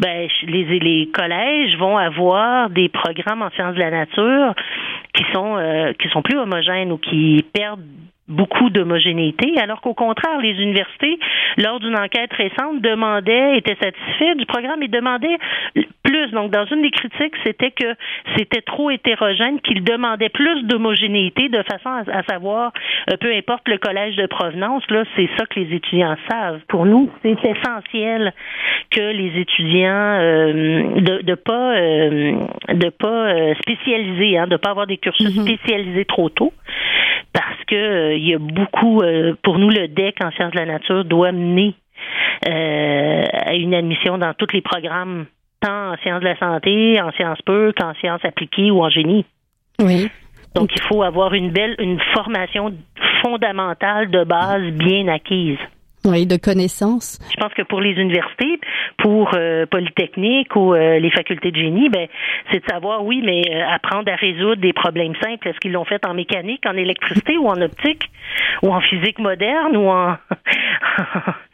ben 0.01 0.29
les 0.47 0.65
les 0.81 1.09
collèges 1.15 1.79
vont 1.79 1.97
avoir 1.97 2.69
des 2.69 2.91
programmes 2.91 3.41
en 3.41 3.49
sciences 3.53 3.75
de 3.75 3.81
la 3.81 3.91
nature 3.91 4.55
qui 5.15 5.25
sont 5.33 5.95
qui 5.99 6.09
sont 6.11 6.21
plus 6.21 6.37
homogènes 6.37 6.93
ou 6.93 6.99
qui 6.99 7.43
perdent 7.55 7.81
beaucoup 8.29 8.71
d'homogénéité, 8.71 9.59
alors 9.59 9.81
qu'au 9.81 9.95
contraire, 9.95 10.39
les 10.41 10.53
universités, 10.61 11.19
lors 11.57 11.81
d'une 11.81 11.97
enquête 11.99 12.33
récente, 12.33 12.81
demandaient, 12.83 13.57
étaient 13.57 13.77
satisfaits 13.81 14.37
du 14.37 14.47
programme 14.47 14.83
et 14.83 14.89
demandaient 14.89 15.39
plus. 16.03 16.31
Donc, 16.33 16.51
dans 16.51 16.67
une 16.67 16.83
des 16.83 16.91
critiques, 16.91 17.35
c'était 17.45 17.71
que 17.71 17.95
c'était 18.37 18.63
trop 18.63 18.91
hétérogène, 18.91 19.61
qu'ils 19.61 19.83
demandaient 19.83 20.29
plus 20.29 20.65
d'homogénéité 20.65 21.49
de 21.49 21.63
façon 21.63 21.89
à, 21.89 22.23
savoir, 22.25 22.73
euh, 23.11 23.17
peu 23.17 23.33
importe 23.35 23.69
le 23.69 23.79
collège 23.79 24.17
de 24.17 24.27
provenance, 24.27 24.83
là, 24.91 25.05
c'est 25.17 25.29
ça 25.37 25.47
que 25.47 25.61
les 25.61 25.75
étudiants 25.75 26.17
savent. 26.31 26.61
Pour 26.69 26.87
nous, 26.87 27.11
c'est 27.23 27.37
essentiel 27.45 28.33
que 28.91 29.01
les 29.01 29.41
étudiants 29.41 30.19
euh, 30.21 31.01
de, 31.01 31.23
de 31.23 31.35
pas 31.35 31.77
euh, 31.77 32.33
de 32.69 32.89
pas 32.91 33.55
spécialiser, 33.63 34.39
hein, 34.39 34.47
de 34.47 34.57
pas 34.57 34.71
avoir 34.71 34.87
des 34.87 34.99
cursus 34.99 35.29
mm-hmm. 35.29 35.57
spécialisés 35.57 36.05
trop 36.05 36.29
tôt, 36.29 36.53
parce 37.33 37.65
que 37.67 37.75
euh, 37.75 38.15
il 38.15 38.27
y 38.27 38.35
a 38.35 38.39
beaucoup, 38.39 39.01
euh, 39.03 39.35
pour 39.43 39.59
nous, 39.59 39.71
le 39.71 39.89
DEC 39.89 40.17
en 40.23 40.31
sciences 40.33 40.53
de 40.53 40.59
la 40.59 40.67
nature 40.67 41.05
doit 41.05 41.33
mener 41.33 41.75
euh, 42.47 43.25
à 43.33 43.55
une 43.55 43.75
admission 43.75 44.19
dans 44.19 44.35
tous 44.35 44.53
les 44.53 44.63
programmes, 44.63 45.27
tant 45.61 45.93
en 45.93 45.97
sciences 45.99 46.21
de 46.21 46.27
la 46.27 46.39
santé, 46.39 47.01
en 47.01 47.11
sciences 47.13 47.43
pures 47.43 47.73
qu'en 47.75 47.95
sciences 47.95 48.25
appliquées 48.25 48.71
ou 48.71 48.83
en 48.83 48.91
génie. 48.91 49.25
Oui. 49.81 50.09
Donc, 50.55 50.71
il 50.75 50.83
faut 50.83 51.03
avoir 51.03 51.35
une 51.35 51.51
belle, 51.51 51.77
une 51.79 52.01
formation 52.15 52.75
fondamentale 53.23 54.11
de 54.11 54.25
base 54.25 54.63
bien 54.73 55.09
acquise. 55.09 55.59
De 56.09 56.37
connaissances. 56.37 57.19
Je 57.31 57.37
pense 57.37 57.53
que 57.53 57.63
pour 57.63 57.83
les 57.83 57.93
universités, 57.93 58.59
pour 58.97 59.31
euh, 59.35 59.67
Polytechnique 59.67 60.57
ou 60.57 60.73
euh, 60.73 60.99
les 60.99 61.11
facultés 61.11 61.51
de 61.51 61.57
génie, 61.57 61.91
ben 61.91 62.09
c'est 62.51 62.61
de 62.61 62.71
savoir, 62.71 63.05
oui, 63.05 63.21
mais 63.23 63.43
euh, 63.51 63.63
apprendre 63.69 64.11
à 64.11 64.17
résoudre 64.17 64.57
des 64.57 64.73
problèmes 64.73 65.15
simples. 65.23 65.47
Est-ce 65.47 65.59
qu'ils 65.61 65.73
l'ont 65.73 65.85
fait 65.85 66.05
en 66.07 66.15
mécanique, 66.15 66.65
en 66.67 66.77
électricité 66.77 67.37
ou 67.37 67.47
en 67.49 67.61
optique 67.61 68.11
ou 68.63 68.73
en 68.73 68.81
physique 68.81 69.19
moderne 69.19 69.77
ou 69.77 69.87
en 69.91 70.17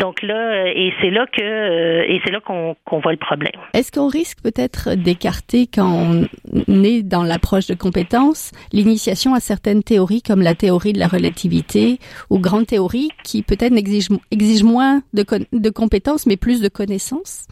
Donc 0.00 0.22
là, 0.22 0.66
et 0.66 0.92
c'est 1.00 1.10
là 1.10 1.26
que 1.30 2.10
et 2.10 2.20
c'est 2.24 2.32
là 2.32 2.40
qu'on 2.40 3.00
voit 3.00 3.12
le 3.12 3.18
problème. 3.18 3.52
Est-ce 3.74 3.92
qu'on 3.92 4.08
risque 4.08 4.38
peut-être 4.42 4.94
d'écarter 4.94 5.66
quand 5.66 6.24
on 6.68 6.84
est 6.84 7.02
dans 7.02 7.22
l'approche 7.22 7.66
de 7.66 7.74
compétences 7.74 8.50
l'initiation 8.72 9.34
à 9.34 9.40
certaines 9.40 9.82
théories 9.82 10.22
comme 10.22 10.40
la 10.40 10.54
théorie 10.54 10.94
de 10.94 10.98
la 10.98 11.06
relativité 11.06 11.98
ou 12.30 12.38
grandes 12.38 12.66
théories 12.66 13.10
qui 13.24 13.42
peut-être 13.42 13.72
n'exigent 13.72 14.08
exige 14.30 14.62
moins 14.62 15.02
de 15.12 15.70
compétences 15.70 16.26
mais 16.26 16.38
plus 16.38 16.62
de 16.62 16.68
connaissances? 16.68 17.46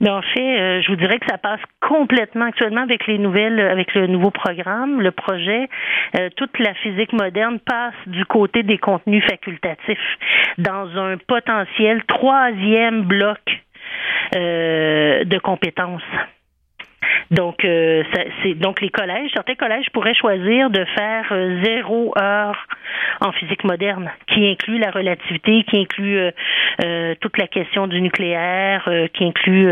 Mais 0.00 0.10
en 0.10 0.22
fait, 0.22 0.60
euh, 0.60 0.82
je 0.82 0.88
vous 0.88 0.96
dirais 0.96 1.18
que 1.18 1.26
ça 1.26 1.38
passe 1.38 1.60
complètement 1.80 2.46
actuellement 2.46 2.82
avec 2.82 3.06
les 3.06 3.18
nouvelles, 3.18 3.60
avec 3.60 3.94
le 3.94 4.06
nouveau 4.06 4.30
programme, 4.30 5.00
le 5.00 5.12
projet. 5.12 5.68
Euh, 6.18 6.28
toute 6.36 6.58
la 6.58 6.74
physique 6.74 7.12
moderne 7.12 7.60
passe 7.60 7.94
du 8.06 8.24
côté 8.24 8.62
des 8.62 8.78
contenus 8.78 9.24
facultatifs 9.24 10.18
dans 10.58 10.88
un 10.98 11.16
potentiel 11.18 12.02
troisième 12.04 13.02
bloc 13.02 13.38
euh, 14.34 15.24
de 15.24 15.38
compétences. 15.38 16.02
Donc, 17.30 17.64
euh, 17.64 18.02
c'est 18.42 18.54
donc 18.54 18.80
les 18.80 18.90
collèges, 18.90 19.30
certains 19.32 19.54
collèges 19.54 19.86
pourraient 19.92 20.14
choisir 20.14 20.70
de 20.70 20.84
faire 20.96 21.26
euh, 21.32 21.62
zéro 21.64 22.12
heure 22.18 22.56
en 23.20 23.32
physique 23.32 23.64
moderne, 23.64 24.10
qui 24.28 24.46
inclut 24.46 24.78
la 24.78 24.90
relativité, 24.90 25.64
qui 25.64 25.78
inclut 25.78 26.18
euh, 26.18 27.14
toute 27.20 27.38
la 27.38 27.46
question 27.46 27.86
du 27.86 28.00
nucléaire, 28.00 28.88
qui 29.14 29.24
inclut 29.24 29.64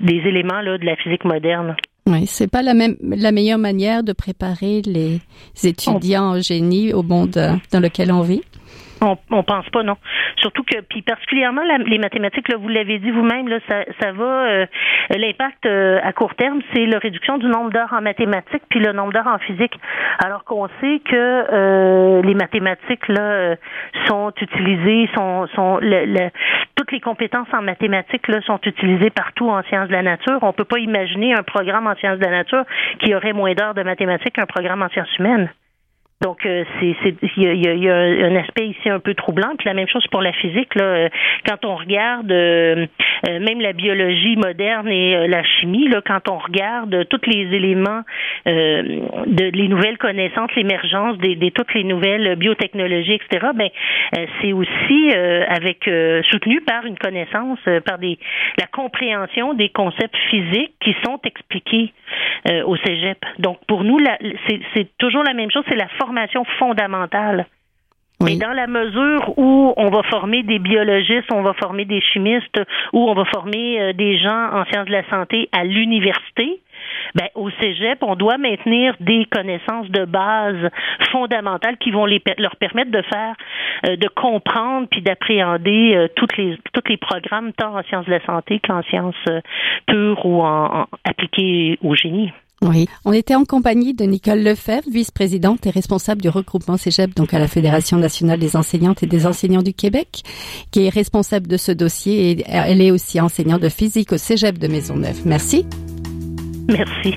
des 0.00 0.22
éléments 0.28 0.60
là, 0.60 0.78
de 0.78 0.84
la 0.84 0.96
physique 0.96 1.24
moderne. 1.24 1.76
Oui, 2.06 2.26
c'est 2.26 2.50
pas 2.50 2.62
la 2.62 2.74
même 2.74 2.96
la 3.02 3.30
meilleure 3.30 3.58
manière 3.58 4.02
de 4.02 4.12
préparer 4.12 4.82
les 4.84 5.20
étudiants 5.62 6.36
en 6.36 6.40
génie 6.40 6.92
au 6.92 7.02
monde 7.02 7.38
dans 7.72 7.80
lequel 7.80 8.12
on 8.12 8.22
vit? 8.22 8.42
On, 9.02 9.16
on 9.30 9.42
pense 9.42 9.68
pas, 9.70 9.82
non. 9.82 9.96
Surtout 10.36 10.62
que, 10.62 10.80
puis 10.82 11.02
particulièrement 11.02 11.62
les 11.86 11.98
mathématiques, 11.98 12.48
là, 12.48 12.56
vous 12.58 12.68
l'avez 12.68 12.98
dit 12.98 13.10
vous-même, 13.10 13.48
là, 13.48 13.58
ça, 13.68 14.12
va. 14.12 14.24
Euh, 14.24 14.66
l'impact 15.10 15.64
euh, 15.66 16.00
à 16.02 16.12
court 16.12 16.34
terme, 16.34 16.60
c'est 16.74 16.86
la 16.86 16.98
réduction 16.98 17.38
du 17.38 17.46
nombre 17.46 17.70
d'heures 17.70 17.92
en 17.92 18.02
mathématiques 18.02 18.62
puis 18.68 18.80
le 18.80 18.92
nombre 18.92 19.12
d'heures 19.12 19.26
en 19.26 19.38
physique. 19.38 19.72
Alors 20.22 20.44
qu'on 20.44 20.68
sait 20.80 21.00
que 21.04 21.14
euh, 21.14 22.22
les 22.22 22.34
mathématiques 22.34 23.08
là 23.08 23.56
sont 24.06 24.32
utilisées, 24.40 25.08
sont, 25.14 25.46
sont 25.54 25.78
le, 25.80 26.28
toutes 26.76 26.92
les 26.92 27.00
compétences 27.00 27.48
en 27.52 27.62
mathématiques 27.62 28.28
là 28.28 28.40
sont 28.42 28.60
utilisées 28.64 29.10
partout 29.10 29.48
en 29.48 29.62
sciences 29.64 29.88
de 29.88 29.92
la 29.92 30.02
nature. 30.02 30.38
On 30.42 30.52
peut 30.52 30.64
pas 30.64 30.78
imaginer 30.78 31.34
un 31.34 31.42
programme 31.42 31.86
en 31.86 31.94
sciences 31.96 32.18
de 32.18 32.24
la 32.24 32.30
nature 32.30 32.64
qui 32.98 33.14
aurait 33.14 33.32
moins 33.32 33.54
d'heures 33.54 33.74
de 33.74 33.82
mathématiques 33.82 34.34
qu'un 34.34 34.46
programme 34.46 34.82
en 34.82 34.88
sciences 34.88 35.18
humaines. 35.18 35.50
Donc, 36.22 36.44
euh, 36.44 36.64
c'est 36.78 37.14
il 37.38 37.82
y 37.82 37.88
a, 37.88 37.96
un 37.96 38.36
aspect 38.36 38.66
ici 38.66 38.90
un 38.90 39.00
peu 39.00 39.14
troublant. 39.14 39.54
Puis 39.56 39.66
la 39.66 39.72
même 39.72 39.88
chose 39.88 40.06
pour 40.08 40.20
la 40.20 40.32
physique. 40.34 40.74
Là, 40.74 40.84
euh, 40.84 41.08
quand 41.48 41.64
on 41.64 41.76
regarde 41.76 42.30
euh, 42.30 42.86
même 43.26 43.60
la 43.60 43.72
biologie 43.72 44.36
moderne 44.36 44.88
et 44.88 45.26
la 45.28 45.42
chimie, 45.42 45.88
là, 45.88 46.02
quand 46.06 46.28
on 46.28 46.36
regarde 46.36 47.06
tous 47.08 47.26
les 47.26 47.54
éléments 47.54 48.02
de 48.46 49.50
les 49.50 49.68
nouvelles 49.68 49.98
connaissances, 49.98 50.50
l'émergence 50.56 51.18
des, 51.18 51.36
des, 51.36 51.50
toutes 51.50 51.72
les 51.74 51.84
nouvelles 51.84 52.36
biotechnologies, 52.36 53.14
etc. 53.14 53.48
Ben, 53.54 53.68
c'est 54.40 54.52
aussi 54.52 55.12
avec 55.14 55.88
soutenu 56.30 56.60
par 56.62 56.86
une 56.86 56.96
connaissance, 56.96 57.58
par 57.84 57.98
des 57.98 58.18
la 58.58 58.66
compréhension 58.66 59.54
des 59.54 59.68
concepts 59.68 60.16
physiques 60.30 60.74
qui 60.80 60.94
sont 61.04 61.20
expliqués 61.24 61.92
au 62.64 62.76
cégep. 62.76 63.18
Donc, 63.38 63.58
pour 63.66 63.84
nous, 63.84 63.98
c'est 64.46 64.96
toujours 64.98 65.22
la 65.22 65.34
même 65.34 65.50
chose. 65.50 65.64
C'est 65.68 65.76
la 65.76 65.88
formation 65.98 66.44
fondamentale. 66.58 67.46
Mais 68.22 68.36
dans 68.36 68.52
la 68.52 68.66
mesure 68.66 69.38
où 69.38 69.72
on 69.76 69.88
va 69.88 70.02
former 70.04 70.42
des 70.42 70.58
biologistes, 70.58 71.32
on 71.32 71.42
va 71.42 71.54
former 71.54 71.86
des 71.86 72.02
chimistes, 72.02 72.60
ou 72.92 73.08
on 73.08 73.14
va 73.14 73.24
former 73.24 73.80
euh, 73.80 73.92
des 73.94 74.18
gens 74.18 74.52
en 74.52 74.64
sciences 74.66 74.86
de 74.86 74.92
la 74.92 75.08
santé 75.08 75.48
à 75.52 75.64
l'université, 75.64 76.60
ben, 77.14 77.28
au 77.34 77.50
cégep, 77.60 77.98
on 78.02 78.14
doit 78.14 78.38
maintenir 78.38 78.94
des 79.00 79.26
connaissances 79.26 79.88
de 79.88 80.04
base 80.04 80.70
fondamentales 81.10 81.76
qui 81.78 81.90
vont 81.90 82.06
leur 82.06 82.56
permettre 82.56 82.90
de 82.90 83.02
faire, 83.02 83.34
euh, 83.86 83.96
de 83.96 84.08
comprendre 84.08 84.86
puis 84.90 85.02
d'appréhender 85.02 85.94
euh, 85.94 86.08
tous 86.16 86.28
les 86.88 86.96
programmes, 86.96 87.52
tant 87.52 87.76
en 87.76 87.82
sciences 87.84 88.06
de 88.06 88.12
la 88.12 88.24
santé 88.24 88.60
qu'en 88.60 88.82
sciences 88.82 89.14
pures 89.86 90.24
ou 90.26 90.42
en 90.42 90.86
appliquées 91.04 91.78
au 91.82 91.94
génie. 91.94 92.32
Oui, 92.62 92.88
on 93.06 93.12
était 93.12 93.34
en 93.34 93.46
compagnie 93.46 93.94
de 93.94 94.04
Nicole 94.04 94.42
Lefebvre, 94.42 94.86
vice-présidente 94.92 95.66
et 95.66 95.70
responsable 95.70 96.20
du 96.20 96.28
regroupement 96.28 96.76
Cégep, 96.76 97.14
donc 97.16 97.32
à 97.32 97.38
la 97.38 97.48
Fédération 97.48 97.96
nationale 97.96 98.38
des 98.38 98.54
enseignantes 98.54 99.02
et 99.02 99.06
des 99.06 99.26
enseignants 99.26 99.62
du 99.62 99.72
Québec, 99.72 100.22
qui 100.70 100.84
est 100.84 100.90
responsable 100.90 101.46
de 101.46 101.56
ce 101.56 101.72
dossier 101.72 102.32
et 102.32 102.44
elle 102.46 102.82
est 102.82 102.90
aussi 102.90 103.18
enseignante 103.18 103.62
de 103.62 103.70
physique 103.70 104.12
au 104.12 104.18
Cégep 104.18 104.58
de 104.58 104.68
Maisonneuve. 104.68 105.22
Merci. 105.24 105.64
Merci. 106.68 107.16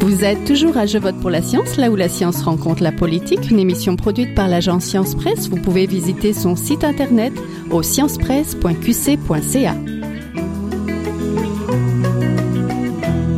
Vous 0.00 0.24
êtes 0.24 0.44
toujours 0.44 0.76
à 0.78 0.86
Je 0.86 0.98
vote 0.98 1.20
pour 1.20 1.30
la 1.30 1.42
science, 1.42 1.76
là 1.76 1.90
où 1.90 1.96
la 1.96 2.08
science 2.08 2.42
rencontre 2.42 2.82
la 2.82 2.92
politique, 2.92 3.50
une 3.50 3.58
émission 3.58 3.96
produite 3.96 4.34
par 4.34 4.48
l'agence 4.48 4.84
Science 4.84 5.14
Presse. 5.14 5.48
Vous 5.48 5.60
pouvez 5.60 5.86
visiter 5.86 6.32
son 6.32 6.56
site 6.56 6.84
internet 6.84 7.34
au 7.70 7.82
sciencepresse.qc.ca. 7.82 9.95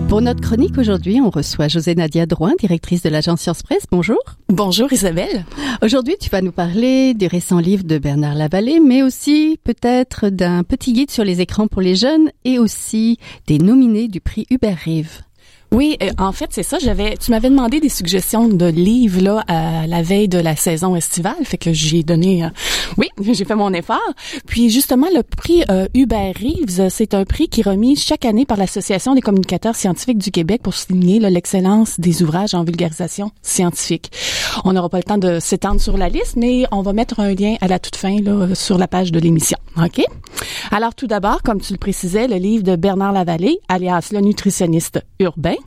Pour 0.08 0.22
notre 0.22 0.40
chronique 0.40 0.78
aujourd'hui, 0.78 1.20
on 1.20 1.28
reçoit 1.28 1.68
José 1.68 1.94
Nadia 1.94 2.24
Drouin, 2.24 2.54
directrice 2.58 3.02
de 3.02 3.10
l'agence 3.10 3.42
Science 3.42 3.62
Presse. 3.62 3.84
Bonjour. 3.90 4.18
Bonjour 4.48 4.90
Isabelle. 4.90 5.44
Aujourd'hui, 5.82 6.16
tu 6.18 6.30
vas 6.30 6.40
nous 6.40 6.50
parler 6.50 7.12
du 7.12 7.26
récent 7.26 7.58
livre 7.58 7.84
de 7.84 7.98
Bernard 7.98 8.34
Lavallée, 8.34 8.80
mais 8.80 9.02
aussi 9.02 9.60
peut-être 9.64 10.30
d'un 10.30 10.62
petit 10.62 10.94
guide 10.94 11.10
sur 11.10 11.24
les 11.24 11.42
écrans 11.42 11.66
pour 11.68 11.82
les 11.82 11.94
jeunes 11.94 12.30
et 12.46 12.58
aussi 12.58 13.18
des 13.46 13.58
nominés 13.58 14.08
du 14.08 14.22
prix 14.22 14.46
Hubert 14.48 14.78
Rive. 14.78 15.27
Oui, 15.70 15.98
euh, 16.02 16.10
en 16.18 16.32
fait, 16.32 16.46
c'est 16.50 16.62
ça. 16.62 16.78
J'avais, 16.78 17.16
tu 17.18 17.30
m'avais 17.30 17.50
demandé 17.50 17.78
des 17.78 17.90
suggestions 17.90 18.48
de 18.48 18.66
livres 18.66 19.20
là 19.20 19.44
à 19.48 19.86
la 19.86 20.02
veille 20.02 20.28
de 20.28 20.38
la 20.38 20.56
saison 20.56 20.96
estivale, 20.96 21.36
fait 21.44 21.58
que 21.58 21.72
j'ai 21.74 22.02
donné, 22.02 22.44
euh, 22.44 22.48
oui, 22.96 23.08
j'ai 23.34 23.44
fait 23.44 23.54
mon 23.54 23.72
effort. 23.74 23.98
Puis 24.46 24.70
justement, 24.70 25.08
le 25.14 25.22
prix 25.22 25.64
euh, 25.70 25.86
Hubert 25.94 26.34
Reeves, 26.40 26.88
c'est 26.88 27.12
un 27.12 27.24
prix 27.24 27.48
qui 27.48 27.60
est 27.60 27.68
remis 27.68 27.96
chaque 27.96 28.24
année 28.24 28.46
par 28.46 28.56
l'Association 28.56 29.14
des 29.14 29.20
communicateurs 29.20 29.76
scientifiques 29.76 30.18
du 30.18 30.30
Québec 30.30 30.62
pour 30.62 30.74
souligner 30.74 31.18
l'excellence 31.18 32.00
des 32.00 32.22
ouvrages 32.22 32.54
en 32.54 32.64
vulgarisation 32.64 33.30
scientifique. 33.42 34.10
On 34.64 34.72
n'aura 34.72 34.88
pas 34.88 34.98
le 34.98 35.04
temps 35.04 35.18
de 35.18 35.38
s'étendre 35.38 35.80
sur 35.80 35.98
la 35.98 36.08
liste, 36.08 36.36
mais 36.36 36.64
on 36.72 36.80
va 36.80 36.94
mettre 36.94 37.20
un 37.20 37.34
lien 37.34 37.56
à 37.60 37.68
la 37.68 37.78
toute 37.78 37.96
fin 37.96 38.16
là 38.22 38.54
sur 38.54 38.78
la 38.78 38.88
page 38.88 39.12
de 39.12 39.20
l'émission. 39.20 39.58
Ok? 39.76 40.02
Alors 40.70 40.94
tout 40.94 41.06
d'abord, 41.06 41.42
comme 41.42 41.60
tu 41.60 41.72
le 41.72 41.78
précisais, 41.78 42.26
le 42.26 42.36
livre 42.36 42.64
de 42.64 42.76
Bernard 42.76 43.12
Lavallée, 43.12 43.58
alias 43.68 44.08
le 44.12 44.20
nutritionniste 44.20 45.04
urbain 45.20 45.57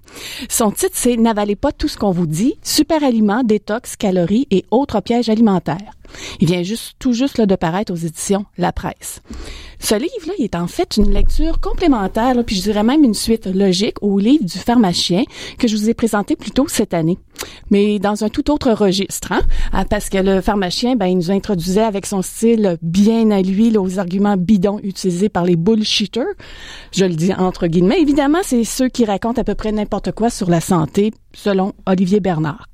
son 0.50 0.72
titre, 0.72 0.94
c'est 0.94 1.18
N'avalez 1.18 1.56
pas 1.56 1.72
tout 1.72 1.88
ce 1.88 1.98
qu'on 1.98 2.12
vous 2.12 2.28
dit, 2.28 2.56
super 2.64 3.04
aliments, 3.04 3.44
détox, 3.44 3.96
calories 3.96 4.48
et 4.52 4.66
autres 4.72 5.02
pièges 5.02 5.30
alimentaires. 5.30 5.94
Il 6.40 6.48
vient 6.48 6.64
juste 6.64 6.96
tout 7.00 7.14
juste 7.14 7.38
là, 7.38 7.46
de 7.46 7.56
paraître 7.56 7.94
aux 7.94 7.98
éditions 7.98 8.46
La 8.58 8.72
Presse. 8.72 9.22
Ce 9.80 9.96
livre-là, 9.96 10.34
est 10.38 10.56
en 10.56 10.68
fait 10.68 10.98
une 10.98 11.12
lecture 11.12 11.60
complémentaire, 11.60 12.36
puis 12.46 12.56
je 12.56 12.62
dirais 12.62 12.84
même 12.84 13.04
une 13.04 13.14
suite 13.14 13.48
logique 13.48 13.96
au 14.02 14.20
livre 14.20 14.46
du 14.46 14.58
pharmacien 14.58 15.24
que 15.58 15.68
je 15.68 15.76
vous 15.76 15.90
ai 15.90 15.94
présenté 15.94 16.36
plus 16.36 16.52
tôt 16.52 16.68
cette 16.68 16.94
année, 16.94 17.18
mais 17.70 18.00
dans 18.00 18.24
un 18.24 18.30
tout 18.30 18.52
autre 18.52 18.72
registre, 18.72 19.32
hein? 19.32 19.42
Ah, 19.72 19.86
parce 19.86 20.10
que 20.10 20.18
le 20.18 20.42
pharmacien, 20.42 20.96
ben, 20.96 21.08
il 21.08 21.18
nous 21.18 21.32
introduisait 21.32 21.82
avec 21.82 22.06
son 22.06 22.22
style 22.22 22.78
bien 22.82 23.32
à 23.32 23.42
lui 23.42 23.76
aux 23.78 24.00
arguments 24.00 24.38
bidons 24.38 24.80
utilisés 24.84 25.30
par 25.30 25.46
les 25.46 25.56
bullshitters. 25.56 26.36
Je 26.92 27.06
le 27.06 27.16
dis 27.16 27.34
entre 27.34 27.68
guillemets. 27.68 28.02
Évidemment, 28.02 28.40
c'est 28.44 28.64
ceux 28.64 28.90
qui 28.90 29.06
racontent 29.06 29.42
à 29.42 29.44
peu 29.44 29.56
près 29.56 29.72
n'importe 29.72 30.12
quoi 30.12 30.30
sur 30.30 30.50
la 30.50 30.62
santé, 30.62 31.12
selon 31.34 31.74
Olivier 31.86 32.20
Bernard. 32.20 32.68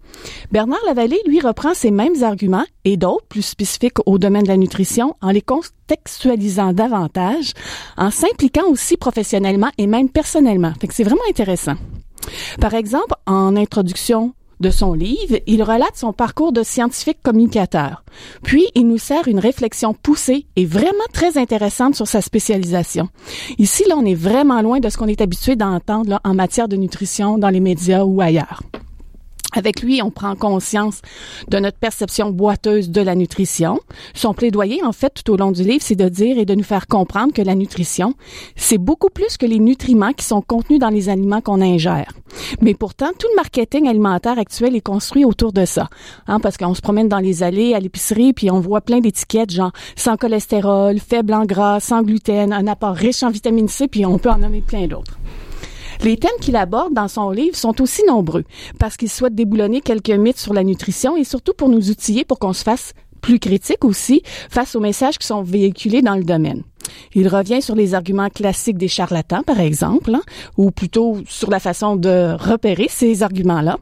Bernard 0.51 0.79
Lavallée, 0.87 1.19
lui, 1.27 1.39
reprend 1.39 1.73
ces 1.73 1.91
mêmes 1.91 2.23
arguments 2.23 2.65
et 2.85 2.97
d'autres 2.97 3.25
plus 3.27 3.43
spécifiques 3.43 3.99
au 4.05 4.17
domaine 4.17 4.43
de 4.43 4.47
la 4.47 4.57
nutrition 4.57 5.15
en 5.21 5.29
les 5.29 5.41
contextualisant 5.41 6.73
davantage, 6.73 7.51
en 7.97 8.09
s'impliquant 8.09 8.67
aussi 8.69 8.97
professionnellement 8.97 9.69
et 9.77 9.85
même 9.85 10.09
personnellement. 10.09 10.73
Fait 10.79 10.87
que 10.87 10.93
c'est 10.93 11.03
vraiment 11.03 11.21
intéressant. 11.29 11.75
Par 12.59 12.73
exemple, 12.73 13.13
en 13.25 13.55
introduction 13.55 14.33
de 14.59 14.69
son 14.69 14.93
livre, 14.93 15.39
il 15.45 15.63
relate 15.63 15.95
son 15.95 16.13
parcours 16.13 16.51
de 16.51 16.63
scientifique 16.63 17.19
communicateur. 17.23 18.03
Puis, 18.43 18.67
il 18.75 18.87
nous 18.87 18.97
sert 18.97 19.27
une 19.27 19.39
réflexion 19.39 19.93
poussée 19.93 20.45
et 20.55 20.65
vraiment 20.65 20.97
très 21.13 21.37
intéressante 21.37 21.95
sur 21.95 22.07
sa 22.07 22.21
spécialisation. 22.21 23.09
Ici, 23.57 23.83
là, 23.87 23.95
on 23.97 24.05
est 24.05 24.15
vraiment 24.15 24.61
loin 24.61 24.79
de 24.79 24.89
ce 24.89 24.97
qu'on 24.97 25.07
est 25.07 25.21
habitué 25.21 25.55
d'entendre 25.55 26.19
en 26.23 26.33
matière 26.33 26.67
de 26.67 26.75
nutrition 26.75 27.37
dans 27.37 27.49
les 27.49 27.59
médias 27.59 28.03
ou 28.03 28.21
ailleurs. 28.21 28.61
Avec 29.57 29.81
lui, 29.81 30.03
on 30.03 30.11
prend 30.11 30.35
conscience 30.35 31.01
de 31.47 31.57
notre 31.57 31.79
perception 31.79 32.29
boiteuse 32.29 32.91
de 32.91 33.01
la 33.01 33.15
nutrition. 33.15 33.79
Son 34.13 34.35
plaidoyer, 34.35 34.83
en 34.83 34.91
fait, 34.91 35.11
tout 35.15 35.33
au 35.33 35.35
long 35.35 35.51
du 35.51 35.63
livre, 35.63 35.81
c'est 35.81 35.95
de 35.95 36.09
dire 36.09 36.37
et 36.37 36.45
de 36.45 36.53
nous 36.53 36.63
faire 36.63 36.85
comprendre 36.85 37.33
que 37.33 37.41
la 37.41 37.55
nutrition, 37.55 38.13
c'est 38.55 38.77
beaucoup 38.77 39.09
plus 39.09 39.35
que 39.35 39.47
les 39.47 39.57
nutriments 39.57 40.13
qui 40.13 40.25
sont 40.25 40.43
contenus 40.43 40.79
dans 40.79 40.89
les 40.89 41.09
aliments 41.09 41.41
qu'on 41.41 41.59
ingère. 41.59 42.11
Mais 42.61 42.75
pourtant, 42.75 43.09
tout 43.17 43.27
le 43.31 43.35
marketing 43.35 43.87
alimentaire 43.87 44.37
actuel 44.37 44.75
est 44.75 44.81
construit 44.81 45.25
autour 45.25 45.53
de 45.53 45.65
ça. 45.65 45.89
Hein, 46.27 46.39
parce 46.39 46.57
qu'on 46.57 46.75
se 46.75 46.81
promène 46.81 47.09
dans 47.09 47.17
les 47.17 47.41
allées, 47.41 47.73
à 47.73 47.79
l'épicerie, 47.79 48.33
puis 48.33 48.51
on 48.51 48.59
voit 48.59 48.81
plein 48.81 48.99
d'étiquettes, 48.99 49.49
genre 49.49 49.71
sans 49.95 50.17
cholestérol, 50.17 50.99
faible 50.99 51.33
en 51.33 51.45
gras, 51.45 51.79
sans 51.79 52.03
gluten, 52.03 52.53
un 52.53 52.67
apport 52.67 52.93
riche 52.93 53.23
en 53.23 53.31
vitamine 53.31 53.69
C, 53.69 53.87
puis 53.87 54.05
on 54.05 54.19
peut 54.19 54.29
en 54.29 54.37
nommer 54.37 54.61
plein 54.61 54.85
d'autres. 54.85 55.17
Les 56.01 56.17
thèmes 56.17 56.29
qu'il 56.41 56.55
aborde 56.55 56.93
dans 56.93 57.07
son 57.07 57.29
livre 57.31 57.55
sont 57.55 57.81
aussi 57.81 58.03
nombreux 58.05 58.43
parce 58.79 58.97
qu'il 58.97 59.09
souhaite 59.09 59.35
déboulonner 59.35 59.81
quelques 59.81 60.09
mythes 60.09 60.39
sur 60.39 60.53
la 60.53 60.63
nutrition 60.63 61.17
et 61.17 61.23
surtout 61.23 61.53
pour 61.53 61.69
nous 61.69 61.89
outiller 61.89 62.25
pour 62.25 62.39
qu'on 62.39 62.53
se 62.53 62.63
fasse 62.63 62.93
plus 63.21 63.39
critique 63.39 63.83
aussi 63.83 64.21
face 64.49 64.75
aux 64.75 64.79
messages 64.79 65.17
qui 65.17 65.27
sont 65.27 65.41
véhiculés 65.41 66.01
dans 66.01 66.15
le 66.15 66.23
domaine. 66.23 66.63
Il 67.15 67.27
revient 67.27 67.61
sur 67.61 67.75
les 67.75 67.93
arguments 67.93 68.29
classiques 68.29 68.77
des 68.77 68.87
charlatans, 68.87 69.43
par 69.43 69.59
exemple, 69.59 70.13
hein, 70.15 70.21
ou 70.57 70.71
plutôt 70.71 71.17
sur 71.27 71.49
la 71.49 71.59
façon 71.59 71.95
de 71.95 72.35
repérer 72.37 72.87
ces 72.89 73.23
arguments-là. 73.23 73.77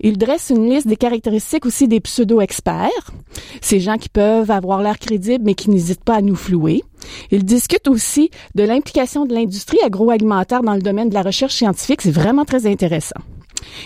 Il 0.00 0.18
dresse 0.18 0.50
une 0.50 0.68
liste 0.68 0.86
des 0.86 0.96
caractéristiques 0.96 1.66
aussi 1.66 1.88
des 1.88 2.00
pseudo-experts, 2.00 3.12
ces 3.60 3.80
gens 3.80 3.96
qui 3.96 4.08
peuvent 4.08 4.50
avoir 4.50 4.82
l'air 4.82 4.98
crédibles 4.98 5.44
mais 5.44 5.54
qui 5.54 5.70
n'hésitent 5.70 6.04
pas 6.04 6.16
à 6.16 6.22
nous 6.22 6.36
flouer. 6.36 6.82
Il 7.30 7.44
discute 7.44 7.88
aussi 7.88 8.30
de 8.54 8.62
l'implication 8.62 9.26
de 9.26 9.34
l'industrie 9.34 9.78
agroalimentaire 9.84 10.62
dans 10.62 10.74
le 10.74 10.82
domaine 10.82 11.08
de 11.08 11.14
la 11.14 11.22
recherche 11.22 11.54
scientifique. 11.54 12.02
C'est 12.02 12.10
vraiment 12.10 12.44
très 12.44 12.66
intéressant. 12.66 13.20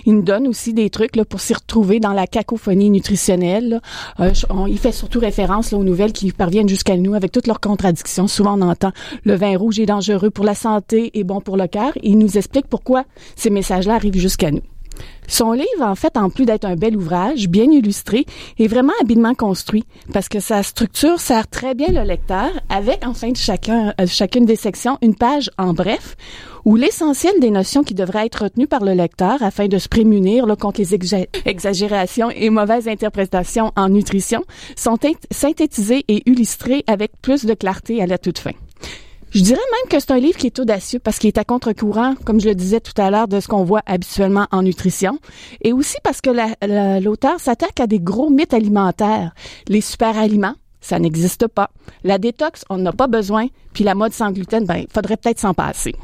Il 0.06 0.14
nous 0.14 0.22
donne 0.22 0.48
aussi 0.48 0.74
des 0.74 0.90
trucs 0.90 1.16
là, 1.16 1.24
pour 1.24 1.40
s'y 1.40 1.54
retrouver 1.54 2.00
dans 2.00 2.12
la 2.12 2.26
cacophonie 2.26 2.90
nutritionnelle. 2.90 3.80
Euh, 4.20 4.32
il 4.68 4.78
fait 4.78 4.92
surtout 4.92 5.20
référence 5.20 5.72
aux 5.72 5.84
nouvelles 5.84 6.12
qui 6.12 6.32
parviennent 6.32 6.68
jusqu'à 6.68 6.96
nous 6.96 7.14
avec 7.14 7.32
toutes 7.32 7.46
leurs 7.46 7.60
contradictions. 7.60 8.26
Souvent, 8.26 8.58
on 8.58 8.62
entend 8.62 8.92
le 9.24 9.34
vin 9.34 9.56
rouge 9.56 9.78
est 9.80 9.86
dangereux 9.86 10.30
pour 10.30 10.44
la 10.44 10.54
santé 10.54 11.10
et 11.18 11.24
bon 11.24 11.40
pour 11.40 11.56
le 11.56 11.66
cœur. 11.66 11.92
Il 12.02 12.18
nous 12.18 12.36
explique 12.36 12.66
pourquoi 12.66 13.04
ces 13.36 13.50
messages-là 13.50 13.94
arrivent 13.94 14.18
jusqu'à 14.18 14.50
nous. 14.50 14.62
Son 15.26 15.52
livre, 15.52 15.66
en 15.80 15.94
fait, 15.94 16.16
en 16.16 16.30
plus 16.30 16.44
d'être 16.44 16.64
un 16.64 16.76
bel 16.76 16.96
ouvrage, 16.96 17.48
bien 17.48 17.70
illustré, 17.70 18.26
est 18.58 18.66
vraiment 18.66 18.92
habilement 19.00 19.34
construit 19.34 19.84
parce 20.12 20.28
que 20.28 20.40
sa 20.40 20.62
structure 20.62 21.18
sert 21.18 21.48
très 21.48 21.74
bien 21.74 21.88
le 21.88 22.02
lecteur 22.02 22.50
avec, 22.68 23.06
en 23.06 23.14
fin 23.14 23.30
de 23.30 23.36
chacun, 23.36 23.94
euh, 24.00 24.06
chacune 24.06 24.44
des 24.44 24.56
sections, 24.56 24.98
une 25.02 25.14
page 25.14 25.50
en 25.58 25.72
bref 25.72 26.16
où 26.64 26.76
l'essentiel 26.76 27.34
des 27.40 27.50
notions 27.50 27.82
qui 27.82 27.94
devraient 27.94 28.26
être 28.26 28.44
retenues 28.44 28.66
par 28.66 28.84
le 28.84 28.92
lecteur 28.92 29.42
afin 29.42 29.68
de 29.68 29.78
se 29.78 29.88
prémunir 29.88 30.46
contre 30.58 30.80
les 30.80 30.94
exagérations 31.44 32.30
et 32.30 32.48
mauvaises 32.48 32.88
interprétations 32.88 33.72
en 33.76 33.88
nutrition 33.90 34.44
sont 34.76 34.98
synthétisées 35.30 36.04
et 36.08 36.22
illustrées 36.26 36.84
avec 36.86 37.12
plus 37.20 37.44
de 37.44 37.54
clarté 37.54 38.02
à 38.02 38.06
la 38.06 38.18
toute 38.18 38.38
fin. 38.38 38.52
Je 39.34 39.40
dirais 39.40 39.58
même 39.58 39.90
que 39.90 39.98
c'est 39.98 40.12
un 40.12 40.20
livre 40.20 40.38
qui 40.38 40.46
est 40.46 40.60
audacieux 40.60 41.00
parce 41.00 41.18
qu'il 41.18 41.26
est 41.26 41.38
à 41.38 41.44
contre-courant, 41.44 42.14
comme 42.24 42.40
je 42.40 42.48
le 42.48 42.54
disais 42.54 42.78
tout 42.78 42.92
à 43.02 43.10
l'heure, 43.10 43.26
de 43.26 43.40
ce 43.40 43.48
qu'on 43.48 43.64
voit 43.64 43.82
habituellement 43.84 44.46
en 44.52 44.62
nutrition. 44.62 45.18
Et 45.60 45.72
aussi 45.72 45.96
parce 46.04 46.20
que 46.20 46.30
l'auteur 47.00 47.40
s'attaque 47.40 47.80
à 47.80 47.88
des 47.88 47.98
gros 47.98 48.30
mythes 48.30 48.54
alimentaires. 48.54 49.34
Les 49.66 49.80
super 49.80 50.16
aliments, 50.16 50.54
ça 50.80 51.00
n'existe 51.00 51.48
pas. 51.48 51.70
La 52.04 52.18
détox, 52.18 52.64
on 52.70 52.76
n'a 52.76 52.92
pas 52.92 53.08
besoin. 53.08 53.48
Puis 53.72 53.82
la 53.82 53.96
mode 53.96 54.12
sans 54.12 54.30
gluten, 54.30 54.66
ben, 54.66 54.84
faudrait 54.88 55.16
peut-être 55.16 55.40
s'en 55.40 55.52
passer. 55.52 55.96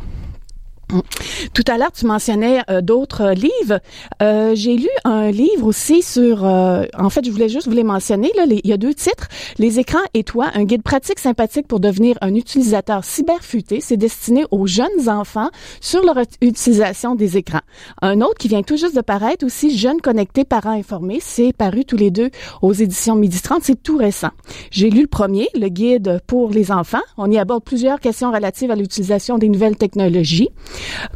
Tout 1.55 1.64
à 1.66 1.79
l'heure, 1.79 1.92
tu 1.92 2.07
mentionnais 2.07 2.62
euh, 2.68 2.81
d'autres 2.81 3.33
livres. 3.33 3.81
Euh, 4.22 4.53
j'ai 4.55 4.76
lu 4.76 4.88
un 5.05 5.31
livre 5.31 5.66
aussi 5.66 6.03
sur. 6.03 6.44
Euh, 6.44 6.85
en 6.98 7.11
fait, 7.11 7.24
je 7.24 7.31
voulais 7.31 7.48
juste 7.48 7.66
vous 7.68 7.74
les 7.74 7.85
mentionner. 7.85 8.31
Il 8.46 8.68
y 8.68 8.72
a 8.72 8.76
deux 8.76 8.94
titres 8.94 9.29
Les 9.59 9.79
écrans 9.79 9.98
et 10.14 10.24
toi, 10.24 10.50
un 10.55 10.64
guide 10.64 10.83
pratique 10.83 11.18
sympathique 11.18 11.66
pour 11.66 11.81
devenir 11.81 12.16
un 12.20 12.35
utilisateur 12.35 13.05
cyberfuté. 13.05 13.81
C'est 13.81 13.96
destiné 13.96 14.44
aux 14.50 14.66
jeunes 14.66 15.09
enfants 15.09 15.50
sur 15.81 16.05
leur 16.05 16.16
utilisation 16.40 17.14
des 17.14 17.37
écrans. 17.37 17.61
Un 18.03 18.20
autre 18.20 18.38
qui 18.38 18.48
vient 18.48 18.62
tout 18.62 18.76
juste 18.76 18.96
de 18.96 19.00
paraître 19.00 19.44
aussi, 19.44 19.76
Jeunes 19.76 20.00
connectés, 20.00 20.44
parents 20.44 20.70
informés. 20.70 21.18
C'est 21.20 21.53
paru 21.53 21.85
tous 21.85 21.96
les 21.96 22.11
deux 22.11 22.31
aux 22.62 22.72
éditions 22.72 23.14
Midi 23.14 23.40
30. 23.40 23.62
C'est 23.62 23.83
tout 23.83 23.96
récent. 23.96 24.31
J'ai 24.70 24.90
lu 24.90 25.03
le 25.03 25.07
premier, 25.07 25.48
le 25.55 25.68
guide 25.68 26.20
pour 26.26 26.50
les 26.50 26.72
enfants. 26.72 27.03
On 27.16 27.31
y 27.31 27.38
aborde 27.38 27.64
plusieurs 27.64 28.00
questions 28.00 28.33
relatives 28.33 28.70
à 28.70 28.76
l'utilisation 28.76 29.38
des 29.38 29.48
nouvelles 29.48 29.76
technologies 29.76 30.50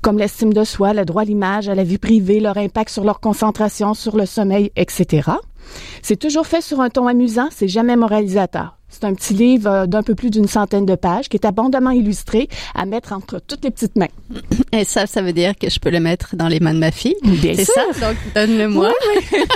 comme 0.02 0.18
l'estime 0.18 0.52
de 0.52 0.64
soi, 0.64 0.92
le 0.92 1.04
droit 1.04 1.22
à 1.22 1.24
l'image, 1.24 1.68
à 1.68 1.74
la 1.74 1.84
vie 1.84 1.98
privée, 1.98 2.40
leur 2.40 2.56
impact 2.56 2.90
sur 2.90 3.04
leur 3.04 3.20
concentration, 3.20 3.94
sur 3.94 4.16
le 4.16 4.26
sommeil, 4.26 4.70
etc. 4.76 5.30
C'est 6.02 6.16
toujours 6.16 6.46
fait 6.46 6.60
sur 6.60 6.80
un 6.80 6.90
ton 6.90 7.06
amusant, 7.06 7.48
c'est 7.50 7.68
jamais 7.68 7.96
moralisateur. 7.96 8.76
C'est 8.94 9.04
un 9.06 9.14
petit 9.14 9.34
livre 9.34 9.68
euh, 9.68 9.86
d'un 9.86 10.04
peu 10.04 10.14
plus 10.14 10.30
d'une 10.30 10.46
centaine 10.46 10.86
de 10.86 10.94
pages 10.94 11.28
qui 11.28 11.36
est 11.36 11.44
abondamment 11.44 11.90
illustré 11.90 12.48
à 12.76 12.86
mettre 12.86 13.12
entre 13.12 13.40
toutes 13.44 13.64
les 13.64 13.72
petites 13.72 13.96
mains. 13.96 14.08
Et 14.70 14.84
ça, 14.84 15.08
ça 15.08 15.20
veut 15.20 15.32
dire 15.32 15.54
que 15.60 15.68
je 15.68 15.80
peux 15.80 15.90
le 15.90 15.98
mettre 15.98 16.36
dans 16.36 16.46
les 16.46 16.60
mains 16.60 16.74
de 16.74 16.78
ma 16.78 16.92
fille. 16.92 17.16
Bien 17.24 17.56
sûr. 17.56 17.66
ça, 17.74 18.08
donc 18.08 18.16
donne-le-moi. 18.36 18.92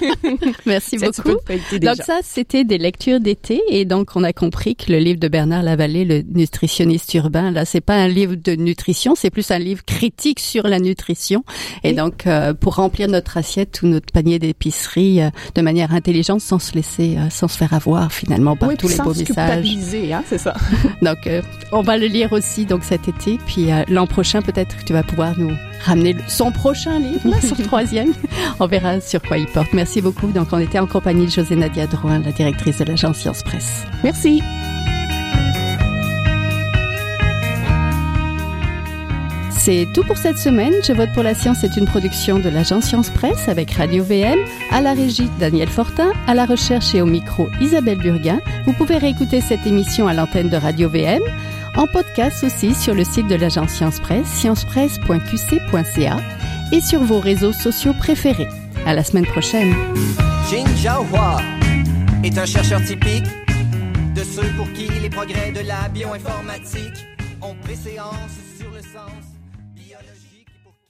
Merci 0.66 0.98
beaucoup. 0.98 1.36
Donc 1.80 1.96
ça, 2.04 2.18
c'était 2.24 2.64
des 2.64 2.78
lectures 2.78 3.20
d'été 3.20 3.62
et 3.68 3.84
donc 3.84 4.16
on 4.16 4.24
a 4.24 4.32
compris 4.32 4.74
que 4.74 4.90
le 4.90 4.98
livre 4.98 5.20
de 5.20 5.28
Bernard 5.28 5.62
Lavallée, 5.62 6.04
le 6.04 6.22
nutritionniste 6.22 7.14
urbain, 7.14 7.52
là, 7.52 7.64
c'est 7.64 7.80
pas 7.80 7.94
un 7.94 8.08
livre 8.08 8.34
de 8.34 8.56
nutrition, 8.56 9.14
c'est 9.14 9.30
plus 9.30 9.52
un 9.52 9.60
livre 9.60 9.84
critique 9.84 10.40
sur 10.40 10.66
la 10.66 10.80
nutrition. 10.80 11.44
Et, 11.84 11.92
donc 11.92 12.26
euh, 12.26 12.54
pour 12.54 12.74
remplir 12.74 13.08
notre 13.08 13.36
assiette 13.36 13.82
ou 13.82 13.86
notre 13.86 14.12
panier 14.12 14.40
d'épicerie 14.40 15.22
euh, 15.22 15.30
de 15.54 15.62
manière 15.62 15.94
intelligente, 15.94 16.40
sans 16.40 16.58
se 16.58 16.74
laisser, 16.74 17.16
sans 17.30 17.46
se 17.46 17.56
faire 17.56 17.72
avoir 17.72 18.12
finalement 18.12 18.56
par 18.56 18.76
tous 18.76 18.88
les 18.88 18.96
beaux 18.96 19.14
Hein, 20.12 20.22
c'est 20.26 20.38
ça. 20.38 20.54
donc, 21.02 21.26
euh, 21.26 21.42
on 21.72 21.82
va 21.82 21.96
le 21.96 22.06
lire 22.06 22.32
aussi 22.32 22.64
donc 22.64 22.84
cet 22.84 23.08
été. 23.08 23.38
Puis 23.46 23.72
euh, 23.72 23.84
l'an 23.88 24.06
prochain, 24.06 24.42
peut-être 24.42 24.76
que 24.76 24.84
tu 24.84 24.92
vas 24.92 25.02
pouvoir 25.02 25.38
nous 25.38 25.52
ramener 25.84 26.16
son 26.26 26.52
prochain 26.52 26.98
livre, 26.98 27.28
là, 27.28 27.40
son 27.40 27.54
troisième. 27.62 28.12
On 28.60 28.66
verra 28.66 29.00
sur 29.00 29.22
quoi 29.22 29.38
il 29.38 29.46
porte. 29.46 29.72
Merci 29.72 30.00
beaucoup. 30.00 30.28
Donc, 30.28 30.48
on 30.52 30.58
était 30.58 30.78
en 30.78 30.86
compagnie 30.86 31.26
de 31.26 31.30
José 31.30 31.56
Nadia 31.56 31.86
Drouin, 31.86 32.20
la 32.20 32.32
directrice 32.32 32.78
de 32.78 32.84
l'agence 32.84 33.18
Science 33.18 33.42
Presse. 33.42 33.84
Merci. 34.02 34.42
C'est 39.58 39.88
tout 39.92 40.04
pour 40.04 40.16
cette 40.16 40.38
semaine. 40.38 40.72
Je 40.86 40.92
vote 40.92 41.12
pour 41.12 41.24
la 41.24 41.34
science 41.34 41.64
est 41.64 41.76
une 41.76 41.84
production 41.84 42.38
de 42.38 42.48
l'agence 42.48 42.84
Science 42.84 43.10
Presse 43.10 43.48
avec 43.48 43.72
Radio 43.72 44.04
VM, 44.04 44.38
à 44.70 44.80
la 44.80 44.94
régie 44.94 45.28
Daniel 45.40 45.68
Fortin, 45.68 46.12
à 46.26 46.34
la 46.34 46.46
recherche 46.46 46.94
et 46.94 47.02
au 47.02 47.06
micro 47.06 47.48
Isabelle 47.60 47.98
Burguin. 47.98 48.40
Vous 48.66 48.72
pouvez 48.72 48.96
réécouter 48.98 49.40
cette 49.40 49.66
émission 49.66 50.06
à 50.06 50.14
l'antenne 50.14 50.48
de 50.48 50.56
Radio 50.56 50.88
VM, 50.88 51.22
en 51.76 51.86
podcast 51.88 52.44
aussi 52.44 52.72
sur 52.72 52.94
le 52.94 53.04
site 53.04 53.26
de 53.26 53.34
l'agence 53.34 53.70
Science 53.70 53.98
Presse, 53.98 54.28
sciencepresse.qc.ca 54.28 56.16
et 56.72 56.80
sur 56.80 57.02
vos 57.02 57.18
réseaux 57.18 57.52
sociaux 57.52 57.94
préférés. 57.98 58.48
À 58.86 58.94
la 58.94 59.02
semaine 59.02 59.26
prochaine. 59.26 59.74
Est 62.24 62.38
un 62.38 62.46
chercheur 62.46 62.82
typique 62.82 63.26
de 64.14 64.22
ceux 64.22 64.48
pour 64.56 64.72
qui 64.72 64.88
les 65.02 65.10
progrès 65.10 65.52
de 65.52 65.60
la 65.66 65.88
bioinformatique 65.88 67.06
ont 67.42 67.54
préséance. 67.62 68.47